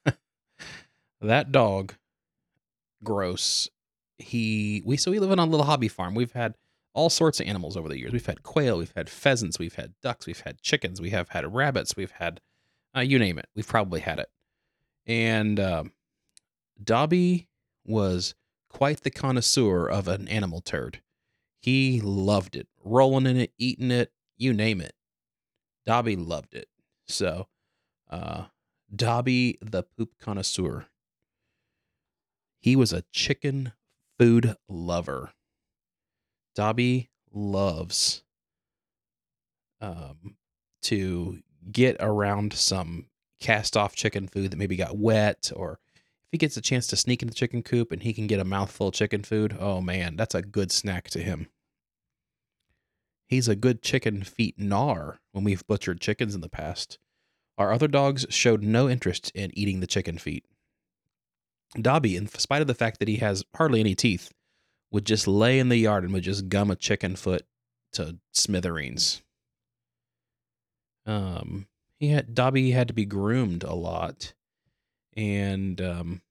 that 1.23 1.53
dog, 1.53 1.95
gross. 3.03 3.69
He 4.19 4.83
we 4.85 4.97
so 4.97 5.11
we 5.11 5.19
live 5.19 5.33
on 5.33 5.39
a 5.39 5.47
little 5.47 5.67
hobby 5.67 5.89
farm. 5.89 6.15
We've 6.15 6.33
had 6.33 6.55
all 6.95 7.11
sorts 7.11 7.41
of 7.41 7.47
animals 7.47 7.77
over 7.77 7.89
the 7.89 7.99
years. 7.99 8.13
We've 8.13 8.27
had 8.27 8.43
quail, 8.43 8.79
we've 8.79 8.93
had 8.95 9.09
pheasants, 9.09 9.59
we've 9.59 9.75
had 9.75 9.95
ducks, 10.03 10.27
we've 10.27 10.41
had 10.41 10.61
chickens, 10.61 11.01
we 11.01 11.11
have 11.11 11.31
had 11.31 11.55
rabbits, 11.55 11.97
we've 11.97 12.11
had 12.11 12.41
uh, 12.97 13.01
you 13.01 13.19
name 13.19 13.39
it. 13.39 13.49
We've 13.57 13.67
probably 13.67 14.01
had 14.01 14.19
it. 14.19 14.29
And 15.07 15.59
uh, 15.59 15.85
Dobby 16.83 17.49
was 17.85 18.35
quite 18.69 19.03
the 19.03 19.11
connoisseur 19.11 19.87
of 19.87 20.09
an 20.09 20.29
animal 20.29 20.61
turd. 20.61 21.01
He 21.61 22.01
loved 22.01 22.57
it, 22.57 22.69
rolling 22.85 23.27
in 23.27 23.37
it, 23.37 23.53
eating 23.59 23.91
it, 23.91 24.13
you 24.37 24.53
name 24.53 24.81
it. 24.81 24.95
Dobby 25.87 26.17
loved 26.17 26.55
it. 26.55 26.69
So, 27.07 27.49
uh, 28.11 28.45
Dobby 28.95 29.59
the 29.63 29.83
poop 29.83 30.11
connoisseur. 30.21 30.87
He 32.63 32.77
was 32.77 32.93
a 32.93 33.05
chicken 33.13 33.73
food 34.19 34.55
lover. 34.69 35.33
Dobby 36.55 37.11
loves 37.33 38.23
um, 39.81 40.37
to 40.83 41.41
get 41.71 41.97
around 41.99 42.53
some 42.53 43.07
cast 43.41 43.77
off 43.77 43.97
chicken 43.97 44.29
food 44.29 44.53
that 44.53 44.57
maybe 44.57 44.77
got 44.77 44.97
wet 44.97 45.51
or 45.57 45.81
if 45.95 46.29
he 46.31 46.39
gets 46.39 46.57
a 46.57 46.63
chance 46.63 46.87
to 46.87 46.97
sneak 46.97 47.21
in 47.21 47.29
the 47.29 47.35
chicken 47.35 47.65
coop 47.65 47.91
and 47.91 48.05
he 48.05 48.13
can 48.13 48.29
get 48.29 48.39
a 48.39 48.45
mouthful 48.45 48.89
of 48.89 48.95
chicken 48.95 49.25
food, 49.25 49.57
oh 49.59 49.81
man, 49.81 50.15
that's 50.15 50.35
a 50.35 50.41
good 50.41 50.71
snack 50.71 51.11
to 51.11 51.19
him. 51.19 51.49
He's 53.27 53.49
a 53.49 53.57
good 53.57 53.83
chicken 53.83 54.23
feet 54.23 54.57
gnar 54.57 55.19
when 55.33 55.43
we've 55.43 55.67
butchered 55.67 56.01
chickens 56.01 56.35
in 56.35 56.43
the 56.43 56.49
past. 56.49 56.99
Our 57.59 57.73
other 57.73 57.89
dogs 57.89 58.25
showed 58.31 58.63
no 58.63 58.89
interest 58.89 59.33
in 59.35 59.51
eating 59.59 59.81
the 59.81 59.87
chicken 59.87 60.17
feet. 60.17 60.45
Dobby, 61.81 62.17
in 62.17 62.27
spite 62.29 62.61
of 62.61 62.67
the 62.67 62.75
fact 62.75 62.99
that 62.99 63.09
he 63.09 63.17
has 63.17 63.45
hardly 63.55 63.81
any 63.81 63.95
teeth, 63.95 64.31
would 64.91 65.07
just 65.07 65.27
lay 65.27 65.59
in 65.59 65.69
the 65.69 65.77
yard 65.77 66.05
and 66.05 66.13
would 66.13 66.23
just 66.23 66.49
gum 66.49 66.71
a 66.71 66.77
chicken 66.77 67.17
foot 67.17 67.43
to 67.93 68.19
smithereens. 68.33 69.23
Um, 71.07 71.67
he 71.99 72.09
had 72.09 72.35
Dobby 72.35 72.73
had 72.73 72.89
to 72.89 72.95
be 72.95 73.05
groomed 73.05 73.65
a 73.65 73.75
lot, 73.75 74.35
and 75.17 75.81
um, 75.81 76.23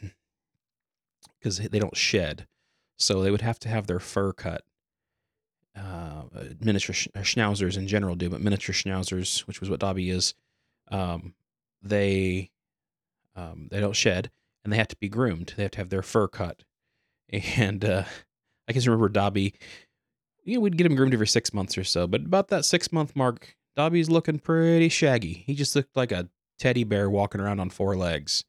because 1.38 1.58
they 1.58 1.78
don't 1.78 1.96
shed, 1.96 2.46
so 2.96 3.22
they 3.22 3.30
would 3.30 3.42
have 3.42 3.58
to 3.60 3.68
have 3.68 3.86
their 3.86 4.00
fur 4.00 4.32
cut. 4.32 4.62
Uh, 5.76 6.24
miniature 6.60 6.94
sch- 6.94 7.08
schnauzers 7.16 7.76
in 7.76 7.86
general 7.86 8.14
do, 8.14 8.28
but 8.28 8.40
miniature 8.40 8.74
schnauzers, 8.74 9.40
which 9.40 9.60
was 9.60 9.70
what 9.70 9.80
Dobby 9.80 10.10
is, 10.10 10.34
um, 10.90 11.34
they 11.82 12.50
um, 13.36 13.68
they 13.70 13.80
don't 13.80 13.96
shed, 13.96 14.30
and 14.62 14.72
they 14.72 14.76
have 14.76 14.88
to 14.88 14.96
be 14.96 15.08
groomed. 15.08 15.54
They 15.56 15.62
have 15.64 15.72
to 15.72 15.78
have 15.78 15.90
their 15.90 16.02
fur 16.02 16.28
cut, 16.28 16.64
and 17.30 17.84
uh, 17.84 18.04
I 18.68 18.72
can 18.72 18.82
remember 18.82 19.08
Dobby. 19.08 19.54
You 20.44 20.54
know, 20.54 20.60
we'd 20.60 20.76
get 20.76 20.86
him 20.86 20.96
groomed 20.96 21.14
every 21.14 21.26
six 21.26 21.52
months 21.52 21.76
or 21.76 21.84
so, 21.84 22.06
but 22.06 22.22
about 22.22 22.48
that 22.48 22.64
six 22.64 22.92
month 22.92 23.14
mark, 23.14 23.56
Dobby's 23.76 24.10
looking 24.10 24.38
pretty 24.38 24.88
shaggy. 24.88 25.44
He 25.46 25.54
just 25.54 25.76
looked 25.76 25.96
like 25.96 26.12
a 26.12 26.28
teddy 26.58 26.84
bear 26.84 27.08
walking 27.10 27.40
around 27.40 27.60
on 27.60 27.70
four 27.70 27.96
legs. 27.96 28.44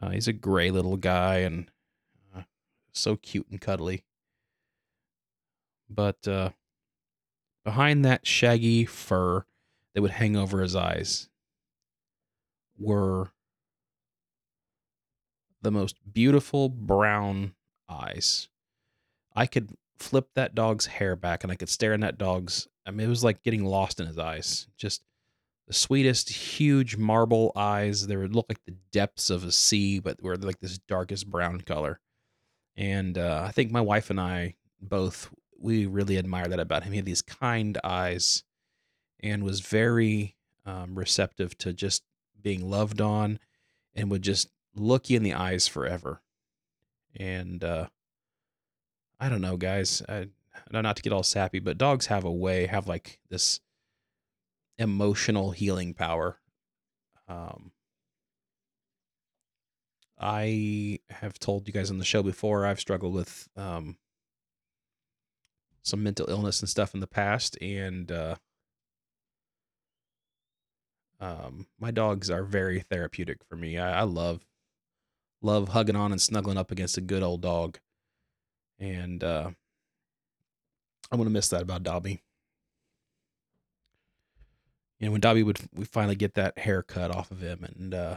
Uh, 0.00 0.10
he's 0.10 0.28
a 0.28 0.32
gray 0.32 0.70
little 0.70 0.96
guy 0.96 1.38
and 1.38 1.70
uh, 2.36 2.42
so 2.92 3.16
cute 3.16 3.48
and 3.50 3.60
cuddly. 3.60 4.04
But 5.90 6.28
uh, 6.28 6.50
behind 7.64 8.04
that 8.04 8.26
shaggy 8.26 8.84
fur 8.84 9.44
that 9.94 10.02
would 10.02 10.12
hang 10.12 10.36
over 10.36 10.60
his 10.60 10.76
eyes 10.76 11.28
were 12.78 13.30
the 15.62 15.70
most 15.70 15.96
beautiful 16.12 16.68
brown 16.68 17.54
eyes. 17.88 18.48
I 19.34 19.46
could 19.46 19.74
flip 19.98 20.28
that 20.34 20.54
dog's 20.54 20.86
hair 20.86 21.16
back 21.16 21.42
and 21.42 21.52
I 21.52 21.56
could 21.56 21.68
stare 21.68 21.92
in 21.92 22.00
that 22.00 22.18
dog's. 22.18 22.68
I 22.86 22.90
mean, 22.90 23.06
it 23.06 23.10
was 23.10 23.24
like 23.24 23.42
getting 23.42 23.64
lost 23.64 24.00
in 24.00 24.06
his 24.06 24.18
eyes. 24.18 24.66
Just 24.76 25.02
the 25.66 25.74
sweetest, 25.74 26.30
huge 26.30 26.96
marble 26.96 27.52
eyes. 27.54 28.06
They 28.06 28.16
would 28.16 28.34
look 28.34 28.46
like 28.48 28.64
the 28.64 28.76
depths 28.90 29.30
of 29.30 29.44
a 29.44 29.52
sea, 29.52 29.98
but 29.98 30.22
were 30.22 30.36
like 30.36 30.60
this 30.60 30.78
darkest 30.78 31.30
brown 31.30 31.60
color. 31.60 32.00
And 32.76 33.18
uh, 33.18 33.44
I 33.46 33.50
think 33.50 33.70
my 33.70 33.80
wife 33.80 34.10
and 34.10 34.20
I 34.20 34.54
both 34.80 35.30
we 35.60 35.86
really 35.86 36.18
admire 36.18 36.46
that 36.48 36.60
about 36.60 36.84
him. 36.84 36.92
He 36.92 36.98
had 36.98 37.04
these 37.04 37.22
kind 37.22 37.76
eyes, 37.82 38.44
and 39.20 39.42
was 39.42 39.60
very 39.60 40.36
um, 40.64 40.94
receptive 40.94 41.58
to 41.58 41.72
just 41.72 42.04
being 42.40 42.70
loved 42.70 43.00
on, 43.00 43.38
and 43.94 44.10
would 44.10 44.22
just 44.22 44.48
look 44.74 45.10
you 45.10 45.16
in 45.16 45.22
the 45.22 45.34
eyes 45.34 45.66
forever. 45.66 46.22
And 47.16 47.62
uh, 47.64 47.88
I 49.20 49.28
don't 49.28 49.40
know, 49.40 49.56
guys. 49.56 50.02
I, 50.08 50.28
know 50.70 50.80
not 50.80 50.96
to 50.96 51.02
get 51.02 51.12
all 51.12 51.22
sappy, 51.22 51.58
but 51.58 51.78
dogs 51.78 52.06
have 52.06 52.24
a 52.24 52.32
way, 52.32 52.66
have 52.66 52.86
like 52.88 53.20
this 53.30 53.60
emotional 54.78 55.50
healing 55.50 55.94
power. 55.94 56.38
Um, 57.28 57.72
I 60.18 61.00
have 61.10 61.38
told 61.38 61.66
you 61.66 61.72
guys 61.72 61.90
on 61.90 61.98
the 61.98 62.04
show 62.04 62.22
before 62.22 62.66
I've 62.66 62.80
struggled 62.80 63.14
with 63.14 63.48
um, 63.56 63.96
some 65.82 66.02
mental 66.02 66.28
illness 66.28 66.60
and 66.60 66.68
stuff 66.68 66.94
in 66.94 67.00
the 67.00 67.06
past, 67.06 67.56
and 67.62 68.10
uh, 68.10 68.36
um, 71.20 71.66
my 71.78 71.90
dogs 71.90 72.30
are 72.30 72.44
very 72.44 72.80
therapeutic 72.80 73.44
for 73.48 73.56
me. 73.56 73.78
I, 73.78 74.00
I 74.00 74.02
love 74.02 74.44
love 75.42 75.68
hugging 75.68 75.96
on 75.96 76.12
and 76.12 76.20
snuggling 76.20 76.58
up 76.58 76.70
against 76.70 76.96
a 76.96 77.02
good 77.02 77.22
old 77.22 77.40
dog, 77.40 77.78
and 78.78 79.22
uh, 79.22 79.50
I'm 81.10 81.18
gonna 81.18 81.30
miss 81.30 81.48
that 81.48 81.62
about 81.62 81.82
Dobby. 81.82 82.22
You 84.98 85.06
know, 85.06 85.12
when 85.12 85.20
Dobby 85.20 85.42
would 85.42 85.58
we 85.74 85.84
finally 85.84 86.16
get 86.16 86.34
that 86.34 86.58
hair 86.58 86.82
cut 86.82 87.14
off 87.14 87.30
of 87.30 87.40
him, 87.40 87.64
and 87.64 87.94
uh, 87.94 88.16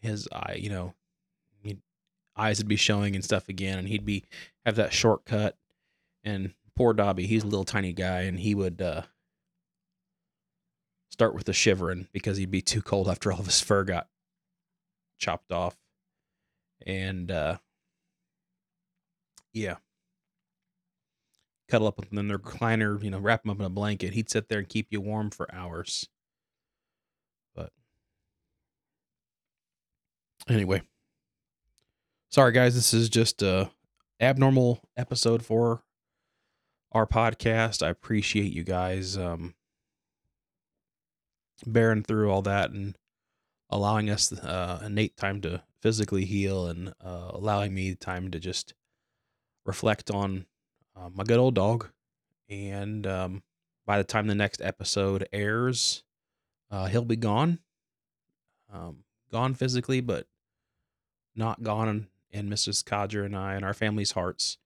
his 0.00 0.28
eye, 0.32 0.56
you 0.58 0.70
know, 0.70 0.94
eyes 2.36 2.58
would 2.58 2.68
be 2.68 2.76
showing 2.76 3.14
and 3.14 3.24
stuff 3.24 3.48
again, 3.48 3.78
and 3.78 3.88
he'd 3.88 4.04
be 4.04 4.24
have 4.64 4.76
that 4.76 4.92
shortcut. 4.92 5.56
And 6.24 6.54
poor 6.76 6.92
Dobby, 6.92 7.26
he's 7.26 7.42
a 7.42 7.46
little 7.46 7.64
tiny 7.64 7.92
guy, 7.92 8.22
and 8.22 8.38
he 8.38 8.54
would 8.54 8.80
uh, 8.80 9.02
start 11.10 11.34
with 11.34 11.44
the 11.44 11.52
shivering 11.52 12.08
because 12.12 12.36
he'd 12.36 12.50
be 12.50 12.62
too 12.62 12.82
cold 12.82 13.08
after 13.08 13.32
all 13.32 13.40
of 13.40 13.46
his 13.46 13.60
fur 13.60 13.84
got 13.84 14.08
chopped 15.22 15.52
off. 15.52 15.76
And 16.84 17.30
uh, 17.30 17.58
yeah, 19.52 19.76
cuddle 21.68 21.86
up 21.86 21.98
with 21.98 22.12
him 22.12 22.18
in 22.18 22.28
the 22.28 22.38
recliner, 22.38 23.02
you 23.02 23.10
know, 23.10 23.18
wrap 23.18 23.44
him 23.44 23.50
up 23.50 23.60
in 23.60 23.64
a 23.64 23.70
blanket. 23.70 24.14
He'd 24.14 24.30
sit 24.30 24.48
there 24.48 24.58
and 24.58 24.68
keep 24.68 24.88
you 24.90 25.00
warm 25.00 25.30
for 25.30 25.52
hours. 25.54 26.08
But 27.54 27.70
anyway, 30.48 30.82
sorry 32.30 32.52
guys, 32.52 32.74
this 32.74 32.92
is 32.92 33.08
just 33.08 33.42
a 33.42 33.70
abnormal 34.20 34.82
episode 34.96 35.44
for 35.44 35.84
our 36.90 37.06
podcast. 37.06 37.82
I 37.82 37.90
appreciate 37.90 38.52
you 38.52 38.64
guys 38.64 39.16
um, 39.16 39.54
bearing 41.64 42.02
through 42.02 42.30
all 42.30 42.42
that 42.42 42.72
and 42.72 42.96
allowing 43.72 44.10
us 44.10 44.32
uh, 44.32 44.82
innate 44.84 45.16
time 45.16 45.40
to 45.40 45.62
physically 45.80 46.24
heal 46.24 46.66
and 46.66 46.90
uh, 47.04 47.30
allowing 47.30 47.74
me 47.74 47.94
time 47.94 48.30
to 48.30 48.38
just 48.38 48.74
reflect 49.64 50.10
on 50.10 50.46
uh, 50.94 51.08
my 51.12 51.24
good 51.24 51.38
old 51.38 51.54
dog. 51.54 51.88
And 52.48 53.06
um, 53.06 53.42
by 53.86 53.98
the 53.98 54.04
time 54.04 54.26
the 54.26 54.34
next 54.34 54.60
episode 54.60 55.26
airs, 55.32 56.04
uh, 56.70 56.86
he'll 56.86 57.04
be 57.04 57.16
gone. 57.16 57.58
Um, 58.72 59.04
gone 59.30 59.54
physically, 59.54 60.00
but 60.00 60.26
not 61.34 61.62
gone 61.62 62.08
in 62.30 62.48
Mrs. 62.48 62.84
Codger 62.84 63.24
and 63.24 63.36
I 63.36 63.54
and 63.54 63.64
our 63.64 63.74
family's 63.74 64.12
hearts. 64.12 64.58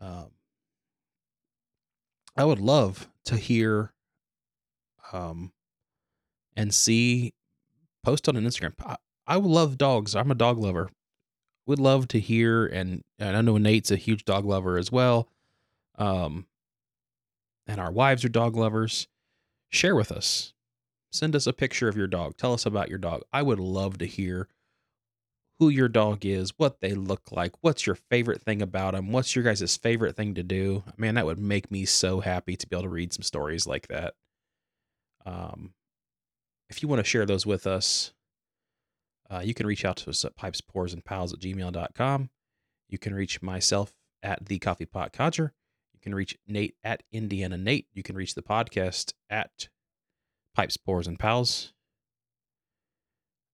Um, 0.00 0.30
I 2.36 2.44
would 2.44 2.60
love 2.60 3.08
to 3.26 3.36
hear 3.36 3.92
um, 5.12 5.52
and 6.56 6.72
see 6.72 7.34
post 8.02 8.28
on 8.28 8.36
an 8.36 8.44
Instagram. 8.44 8.74
I, 8.84 8.96
I 9.26 9.36
love 9.36 9.78
dogs. 9.78 10.14
I'm 10.16 10.30
a 10.30 10.34
dog 10.34 10.58
lover. 10.58 10.90
Would 11.66 11.78
love 11.78 12.08
to 12.08 12.20
hear 12.20 12.66
and 12.66 13.02
and 13.18 13.36
I 13.36 13.40
know 13.42 13.58
Nate's 13.58 13.90
a 13.90 13.96
huge 13.96 14.24
dog 14.24 14.44
lover 14.44 14.76
as 14.76 14.90
well. 14.90 15.28
Um, 15.96 16.46
and 17.66 17.80
our 17.80 17.92
wives 17.92 18.24
are 18.24 18.28
dog 18.30 18.56
lovers. 18.56 19.06
Share 19.68 19.94
with 19.94 20.10
us. 20.10 20.52
Send 21.12 21.36
us 21.36 21.46
a 21.46 21.52
picture 21.52 21.88
of 21.88 21.96
your 21.96 22.06
dog. 22.06 22.36
Tell 22.36 22.52
us 22.52 22.66
about 22.66 22.88
your 22.88 22.98
dog. 22.98 23.22
I 23.32 23.42
would 23.42 23.60
love 23.60 23.98
to 23.98 24.06
hear 24.06 24.48
who 25.60 25.68
your 25.68 25.88
dog 25.88 26.24
is, 26.24 26.54
what 26.56 26.80
they 26.80 26.94
look 26.94 27.30
like, 27.30 27.52
what's 27.60 27.86
your 27.86 27.94
favorite 27.94 28.40
thing 28.40 28.62
about 28.62 28.94
them, 28.94 29.12
what's 29.12 29.36
your 29.36 29.44
guys' 29.44 29.76
favorite 29.76 30.16
thing 30.16 30.34
to 30.34 30.42
do. 30.42 30.82
Man, 30.96 31.16
that 31.16 31.26
would 31.26 31.38
make 31.38 31.70
me 31.70 31.84
so 31.84 32.20
happy 32.20 32.56
to 32.56 32.66
be 32.66 32.74
able 32.74 32.84
to 32.84 32.88
read 32.88 33.12
some 33.12 33.22
stories 33.22 33.66
like 33.66 33.86
that. 33.88 34.14
Um, 35.26 35.74
if 36.70 36.82
you 36.82 36.88
want 36.88 37.00
to 37.00 37.04
share 37.04 37.26
those 37.26 37.44
with 37.44 37.66
us, 37.66 38.12
uh, 39.28 39.40
you 39.44 39.54
can 39.54 39.66
reach 39.66 39.84
out 39.84 39.96
to 39.98 40.10
us 40.10 40.24
at 40.24 40.36
pipes, 40.36 40.60
pours, 40.60 40.92
and 40.92 41.04
pals 41.04 41.32
at 41.32 41.40
gmail.com. 41.40 42.30
You 42.88 42.98
can 42.98 43.14
reach 43.14 43.42
myself 43.42 43.92
at 44.22 44.46
the 44.46 44.58
coffee 44.58 44.86
pot 44.86 45.12
codger. 45.12 45.52
You 45.92 46.00
can 46.00 46.14
reach 46.14 46.38
Nate 46.46 46.76
at 46.82 47.02
Indiana 47.12 47.56
Nate. 47.56 47.86
You 47.92 48.02
can 48.02 48.16
reach 48.16 48.34
the 48.34 48.42
podcast 48.42 49.12
at 49.28 49.68
pipes, 50.54 50.76
pours, 50.76 51.06
and 51.06 51.18
pals. 51.18 51.72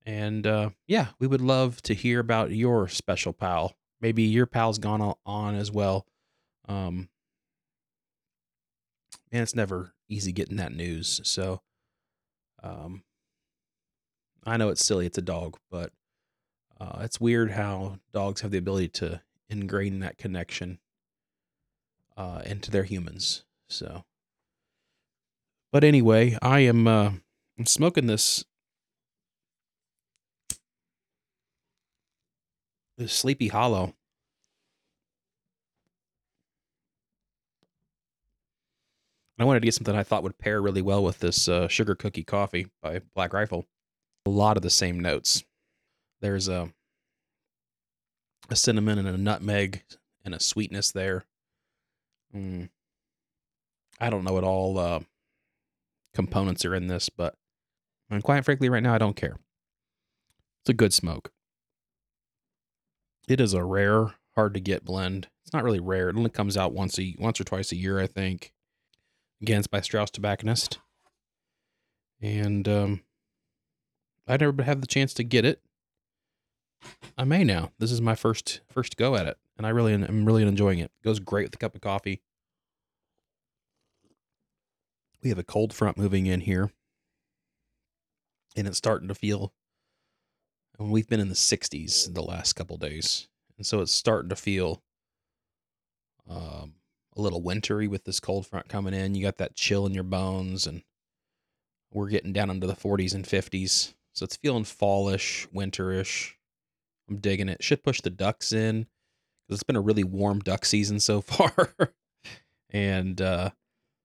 And 0.05 0.47
uh, 0.47 0.71
yeah, 0.87 1.09
we 1.19 1.27
would 1.27 1.41
love 1.41 1.83
to 1.83 1.95
hear 1.95 2.21
about 2.21 2.53
your 2.53 2.87
special 2.87 3.33
pal. 3.33 3.75
Maybe 4.01 4.23
your 4.23 4.47
pal's 4.47 4.79
gone 4.79 5.15
on 5.25 5.55
as 5.55 5.73
well. 5.73 6.07
Um, 6.69 7.09
and 9.33 9.43
it's 9.43 9.55
never 9.55 9.95
easy 10.09 10.33
getting 10.33 10.57
that 10.57 10.73
news. 10.73 11.21
So, 11.25 11.61
um, 12.63 13.03
I 14.45 14.57
know 14.57 14.69
it's 14.69 14.85
silly, 14.85 15.07
it's 15.07 15.19
a 15.19 15.23
dog, 15.23 15.57
but 15.71 15.93
uh, 16.81 17.01
it's 17.01 17.21
weird 17.21 17.51
how 17.51 17.99
dogs 18.13 18.43
have 18.43 18.53
the 18.53 18.59
ability 18.59 18.89
to 18.89 19.21
ingrain 19.49 19.99
that 20.01 20.19
connection 20.19 20.79
uh, 22.17 22.43
into 22.47 22.71
their 22.71 22.85
humans. 22.85 23.45
So, 23.69 24.05
but 25.73 25.83
anyway, 25.83 26.39
I 26.41 26.61
am 26.61 26.87
uh, 26.87 27.13
I'm 27.59 27.67
smoking 27.67 28.07
this 28.07 28.45
this 32.97 33.13
Sleepy 33.13 33.49
Hollow. 33.49 33.96
I 39.39 39.45
wanted 39.45 39.61
to 39.61 39.67
get 39.67 39.75
something 39.75 39.95
I 39.95 40.03
thought 40.03 40.23
would 40.23 40.39
pair 40.39 40.63
really 40.63 40.83
well 40.83 41.05
with 41.05 41.19
this 41.19 41.49
uh, 41.49 41.69
sugar 41.69 41.95
cookie 41.95 42.25
coffee 42.25 42.69
by 42.83 43.01
Black 43.15 43.33
Rifle. 43.33 43.67
A 44.25 44.31
lot 44.31 44.57
of 44.57 44.63
the 44.63 44.71
same 44.71 44.99
notes. 44.99 45.45
There's 46.21 46.49
a 46.49 46.73
a 48.49 48.57
cinnamon 48.57 48.99
and 48.99 49.09
a 49.09 49.19
nutmeg 49.19 49.83
and 50.25 50.35
a 50.35 50.41
sweetness 50.41 50.93
there. 50.93 51.27
Mm. 52.35 52.69
I 54.01 54.11
don't 54.11 54.25
know 54.25 54.33
what 54.33 54.45
all 54.45 54.79
uh, 54.79 55.01
components 56.15 56.65
are 56.65 56.75
in 56.75 56.87
this, 56.87 57.09
but 57.09 57.35
and 58.11 58.23
quite 58.23 58.45
frankly, 58.45 58.69
right 58.69 58.83
now 58.83 58.95
I 58.95 58.99
don't 58.99 59.17
care. 59.17 59.37
It's 60.63 60.71
a 60.71 60.75
good 60.75 60.95
smoke. 60.95 61.33
It 63.29 63.41
is 63.41 63.55
a 63.55 63.65
rare, 63.65 64.15
hard 64.35 64.55
to 64.55 64.61
get 64.61 64.85
blend. 64.85 65.29
It's 65.45 65.53
not 65.53 65.65
really 65.65 65.81
rare. 65.81 66.09
It 66.09 66.17
only 66.17 66.31
comes 66.31 66.57
out 66.57 66.73
once 66.73 66.99
a 66.99 67.15
once 67.19 67.41
or 67.41 67.45
twice 67.45 67.73
a 67.73 67.77
year, 67.77 68.01
I 68.01 68.07
think. 68.07 68.53
Again, 69.43 69.59
it's 69.59 69.67
by 69.67 69.83
Strauss 69.83 70.11
Tobacconist, 70.11 70.79
and 72.23 72.67
um, 72.67 73.03
I 74.27 74.37
never 74.39 74.63
had 74.63 74.81
the 74.81 74.87
chance 74.87 75.13
to 75.15 75.25
get 75.25 75.45
it. 75.45 75.61
I 77.19 77.25
may 77.25 77.45
now. 77.45 77.73
This 77.79 77.93
is 77.93 78.01
my 78.01 78.15
first 78.15 78.61
first 78.71 78.97
go 78.97 79.15
at 79.15 79.27
it, 79.27 79.37
and 79.59 79.67
I 79.67 79.71
really 79.71 79.93
am 79.93 80.25
really 80.25 80.43
enjoying 80.43 80.79
it. 80.79 80.91
it 81.01 81.05
goes 81.05 81.19
great 81.19 81.47
with 81.47 81.55
a 81.55 81.59
cup 81.59 81.75
of 81.75 81.83
coffee. 81.83 82.23
We 85.23 85.29
have 85.29 85.39
a 85.39 85.45
cold 85.45 85.75
front 85.75 85.99
moving 85.99 86.27
in 86.27 86.41
here, 86.41 86.71
and 88.57 88.67
it's 88.67 88.79
starting 88.79 89.09
to 89.09 89.15
feel. 89.15 89.53
And 90.79 90.91
we've 90.91 91.09
been 91.09 91.21
in 91.21 91.29
the 91.29 91.35
60s 91.35 92.13
the 92.15 92.23
last 92.23 92.55
couple 92.55 92.77
days, 92.79 93.29
and 93.59 93.67
so 93.67 93.81
it's 93.81 93.93
starting 93.93 94.29
to 94.31 94.37
feel 94.37 94.83
um, 96.29 96.75
a 97.17 97.21
little 97.21 97.43
wintry 97.43 97.89
with 97.89 98.05
this 98.05 98.21
cold 98.21 98.47
front 98.47 98.69
coming 98.69 98.95
in. 98.95 99.15
You 99.15 99.23
got 99.23 99.39
that 99.39 99.57
chill 99.57 99.87
in 99.87 99.95
your 99.95 100.05
bones, 100.05 100.67
and 100.67 100.83
we're 101.93 102.09
getting 102.09 102.33
down 102.33 102.51
into 102.51 102.67
the 102.67 102.75
40s 102.75 103.15
and 103.15 103.25
50s, 103.25 103.95
so 104.13 104.25
it's 104.25 104.37
feeling 104.37 104.65
fallish, 104.65 105.49
winterish. 105.55 106.33
I'm 107.09 107.19
digging 107.19 107.49
it. 107.49 107.63
Should 107.63 107.85
push 107.85 108.01
the 108.01 108.11
ducks 108.11 108.53
in 108.53 108.87
because 109.47 109.59
it's 109.59 109.63
been 109.63 109.77
a 109.77 109.81
really 109.81 110.05
warm 110.05 110.41
duck 110.41 110.65
season 110.65 111.01
so 111.01 111.21
far, 111.23 111.75
and 112.71 113.21
uh, 113.21 113.51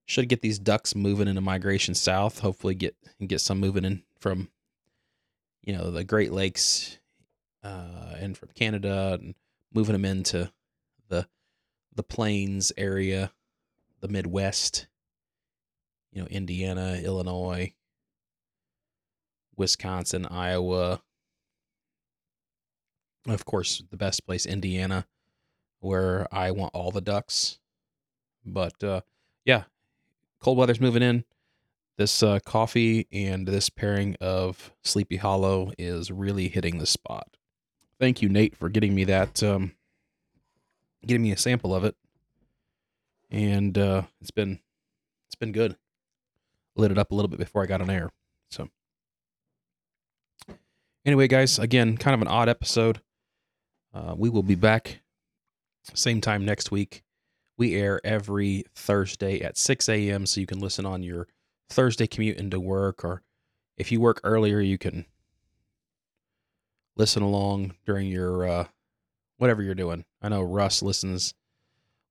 should 0.05 0.29
get 0.29 0.41
these 0.41 0.59
ducks 0.59 0.95
moving 0.95 1.27
into 1.27 1.41
migration 1.41 1.95
south. 1.95 2.39
Hopefully, 2.39 2.75
get 2.75 2.95
get 3.25 3.41
some 3.41 3.59
moving 3.59 3.85
in 3.85 4.03
from 4.19 4.49
you 5.63 5.75
know 5.75 5.91
the 5.91 6.03
Great 6.03 6.31
Lakes 6.31 6.99
uh, 7.63 8.15
and 8.19 8.37
from 8.37 8.49
Canada, 8.55 9.17
and 9.19 9.35
moving 9.73 9.93
them 9.93 10.05
into 10.05 10.51
the 11.09 11.27
the 11.93 12.03
plains 12.03 12.71
area, 12.77 13.31
the 13.99 14.07
Midwest. 14.07 14.87
You 16.11 16.21
know, 16.21 16.27
Indiana, 16.27 16.99
Illinois, 17.01 17.73
Wisconsin, 19.55 20.25
Iowa, 20.25 21.01
of 23.27 23.45
course, 23.45 23.81
the 23.89 23.97
best 23.97 24.25
place, 24.25 24.45
Indiana, 24.45 25.05
where 25.79 26.27
I 26.29 26.51
want 26.51 26.73
all 26.73 26.91
the 26.91 26.99
ducks. 26.99 27.59
But 28.45 28.83
uh, 28.83 29.01
yeah, 29.45 29.63
cold 30.41 30.57
weather's 30.57 30.81
moving 30.81 31.03
in. 31.03 31.23
This 31.97 32.23
uh, 32.23 32.39
coffee 32.45 33.07
and 33.11 33.47
this 33.47 33.69
pairing 33.69 34.15
of 34.19 34.73
Sleepy 34.83 35.17
Hollow 35.17 35.71
is 35.77 36.09
really 36.09 36.47
hitting 36.47 36.79
the 36.79 36.85
spot. 36.85 37.37
Thank 37.99 38.21
you, 38.21 38.29
Nate, 38.29 38.57
for 38.57 38.67
getting 38.69 38.95
me 38.95 39.03
that, 39.03 39.43
um, 39.43 39.73
getting 41.05 41.23
me 41.23 41.31
a 41.31 41.37
sample 41.37 41.73
of 41.73 41.83
it, 41.83 41.95
and 43.29 43.77
uh, 43.77 44.03
it's 44.19 44.31
been 44.31 44.59
it's 45.27 45.35
been 45.35 45.51
good. 45.51 45.75
Lit 46.75 46.91
it 46.91 46.97
up 46.97 47.11
a 47.11 47.15
little 47.15 47.29
bit 47.29 47.39
before 47.39 47.63
I 47.63 47.65
got 47.65 47.81
on 47.81 47.89
air. 47.89 48.11
So 48.49 48.69
anyway, 51.05 51.27
guys, 51.27 51.59
again, 51.59 51.97
kind 51.97 52.13
of 52.13 52.21
an 52.21 52.27
odd 52.27 52.49
episode. 52.49 53.01
Uh, 53.93 54.15
we 54.17 54.29
will 54.29 54.43
be 54.43 54.55
back 54.55 55.01
same 55.93 56.21
time 56.21 56.45
next 56.45 56.71
week. 56.71 57.03
We 57.57 57.75
air 57.75 57.99
every 58.03 58.65
Thursday 58.75 59.41
at 59.41 59.57
6 59.57 59.89
a.m. 59.89 60.25
so 60.25 60.39
you 60.39 60.47
can 60.47 60.59
listen 60.59 60.85
on 60.85 61.03
your 61.03 61.27
Thursday 61.69 62.07
commute 62.07 62.37
into 62.37 62.59
work, 62.59 63.03
or 63.03 63.21
if 63.77 63.91
you 63.91 63.99
work 63.99 64.19
earlier, 64.23 64.59
you 64.59 64.77
can 64.77 65.05
listen 66.95 67.23
along 67.23 67.73
during 67.85 68.07
your 68.07 68.47
uh, 68.47 68.67
whatever 69.41 69.63
you're 69.63 69.73
doing. 69.73 70.05
I 70.21 70.29
know 70.29 70.41
Russ 70.41 70.83
listens 70.83 71.33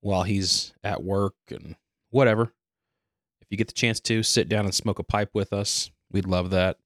while 0.01 0.25
he's 0.25 0.73
at 0.83 1.03
work 1.03 1.35
and 1.49 1.77
whatever. 2.11 2.53
If 3.41 3.49
you 3.51 3.57
get 3.57 3.69
the 3.69 3.75
chance 3.75 4.01
to 4.01 4.23
sit 4.23 4.49
down 4.49 4.65
and 4.65 4.75
smoke 4.75 4.99
a 4.99 5.05
pipe 5.05 5.31
with 5.33 5.53
us, 5.53 5.91
we'd 6.11 6.27
love 6.27 6.51
that. 6.51 6.79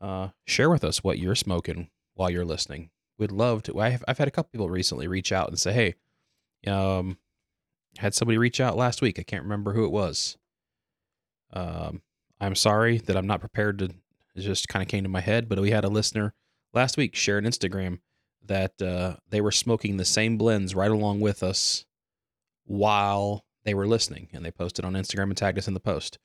Uh, 0.00 0.28
share 0.46 0.70
with 0.70 0.84
us 0.84 1.02
what 1.02 1.18
you're 1.18 1.34
smoking 1.34 1.88
while 2.14 2.30
you're 2.30 2.44
listening 2.44 2.90
We'd 3.18 3.32
love 3.32 3.64
to. 3.64 3.80
I've, 3.80 4.04
I've 4.06 4.18
had 4.18 4.28
a 4.28 4.30
couple 4.30 4.50
people 4.52 4.70
recently 4.70 5.08
reach 5.08 5.32
out 5.32 5.48
and 5.48 5.58
say, 5.58 5.72
hey, 5.72 6.70
um, 6.70 7.18
had 7.98 8.14
somebody 8.14 8.38
reach 8.38 8.60
out 8.60 8.76
last 8.76 9.02
week. 9.02 9.18
I 9.18 9.24
can't 9.24 9.42
remember 9.42 9.72
who 9.72 9.84
it 9.84 9.90
was. 9.90 10.38
Um, 11.52 12.02
I'm 12.40 12.54
sorry 12.54 12.98
that 12.98 13.16
I'm 13.16 13.26
not 13.26 13.40
prepared 13.40 13.80
to. 13.80 13.86
It 14.36 14.42
just 14.42 14.68
kind 14.68 14.84
of 14.84 14.88
came 14.88 15.02
to 15.02 15.08
my 15.08 15.20
head, 15.20 15.48
but 15.48 15.58
we 15.58 15.72
had 15.72 15.84
a 15.84 15.88
listener 15.88 16.32
last 16.72 16.96
week 16.96 17.16
share 17.16 17.38
an 17.38 17.44
Instagram 17.44 17.98
that 18.48 18.80
uh, 18.82 19.16
they 19.30 19.40
were 19.40 19.50
smoking 19.52 19.96
the 19.96 20.04
same 20.04 20.36
blends 20.36 20.74
right 20.74 20.90
along 20.90 21.20
with 21.20 21.42
us 21.42 21.84
while 22.64 23.44
they 23.64 23.74
were 23.74 23.86
listening 23.86 24.28
and 24.32 24.44
they 24.44 24.50
posted 24.50 24.84
on 24.84 24.94
Instagram 24.94 25.24
and 25.24 25.36
tagged 25.36 25.58
us 25.58 25.68
in 25.68 25.74
the 25.74 25.80
post. 25.80 26.18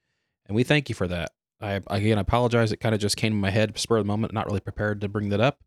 And 0.48 0.56
we 0.56 0.64
thank 0.64 0.90
you 0.90 0.96
for 0.96 1.08
that. 1.08 1.32
I 1.62 1.82
again 1.88 2.18
I 2.18 2.22
apologize. 2.22 2.72
It 2.72 2.80
kind 2.82 2.94
of 2.94 3.02
just 3.02 3.18
came 3.18 3.34
in 3.34 3.40
my 3.40 3.50
head 3.50 3.78
spur 3.78 3.98
of 3.98 4.04
the 4.04 4.08
moment, 4.08 4.34
not 4.34 4.48
really 4.48 4.60
prepared 4.60 5.02
to 5.02 5.08
bring 5.08 5.30
that 5.30 5.40
up. 5.40 5.64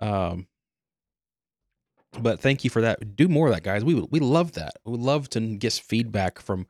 Um, 0.00 0.46
but 2.20 2.40
thank 2.40 2.64
you 2.64 2.70
for 2.70 2.82
that. 2.82 3.16
Do 3.16 3.28
more 3.28 3.48
of 3.48 3.54
that, 3.54 3.62
guys. 3.62 3.84
We 3.84 3.94
we 3.94 4.20
love 4.20 4.52
that. 4.52 4.74
We 4.84 4.98
love 4.98 5.30
to 5.30 5.40
get 5.56 5.72
feedback 5.72 6.38
from 6.38 6.66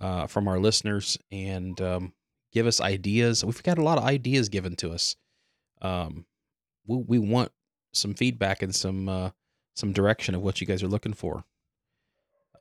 uh, 0.00 0.26
from 0.26 0.48
our 0.48 0.58
listeners 0.58 1.18
and 1.30 1.78
um, 1.80 2.12
give 2.52 2.66
us 2.66 2.80
ideas. 2.80 3.44
We've 3.44 3.62
got 3.62 3.78
a 3.78 3.82
lot 3.82 3.98
of 3.98 4.04
ideas 4.04 4.48
given 4.48 4.76
to 4.76 4.92
us. 4.92 5.16
Um, 5.82 6.24
we 6.86 6.96
we 6.96 7.18
want 7.18 7.52
some 7.96 8.14
feedback 8.14 8.62
and 8.62 8.74
some 8.74 9.08
uh, 9.08 9.30
some 9.74 9.92
direction 9.92 10.34
of 10.34 10.42
what 10.42 10.60
you 10.60 10.66
guys 10.66 10.82
are 10.82 10.88
looking 10.88 11.12
for. 11.12 11.44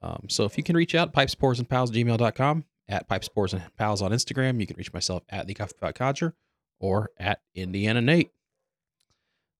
Um, 0.01 0.27
so 0.29 0.43
if 0.43 0.57
you 0.57 0.63
can 0.63 0.75
reach 0.75 0.93
out, 0.93 1.13
pipespours 1.13 1.59
and 1.59 1.67
pals 1.67 1.91
gmail.com, 1.91 2.65
at 2.87 3.07
pipespours 3.07 3.53
and 3.53 3.63
pals 3.77 4.01
on 4.01 4.11
Instagram. 4.11 4.59
You 4.59 4.67
can 4.67 4.77
reach 4.77 4.93
myself 4.93 5.23
at 5.29 5.47
the 5.47 5.53
coffee 5.53 5.75
pot 5.79 5.95
codger 5.95 6.33
or 6.79 7.09
at 7.17 7.41
Indiana 7.53 8.01
Nate. 8.01 8.31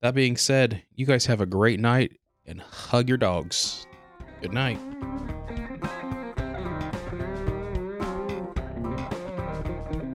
That 0.02 0.14
being 0.14 0.38
said, 0.38 0.84
you 0.94 1.06
guys 1.06 1.26
have 1.26 1.42
a 1.42 1.46
great 1.46 1.80
night 1.80 2.20
and 2.46 2.62
hug 2.62 3.08
your 3.08 3.18
dogs. 3.18 3.88
Good 4.42 4.54
night. 4.54 4.80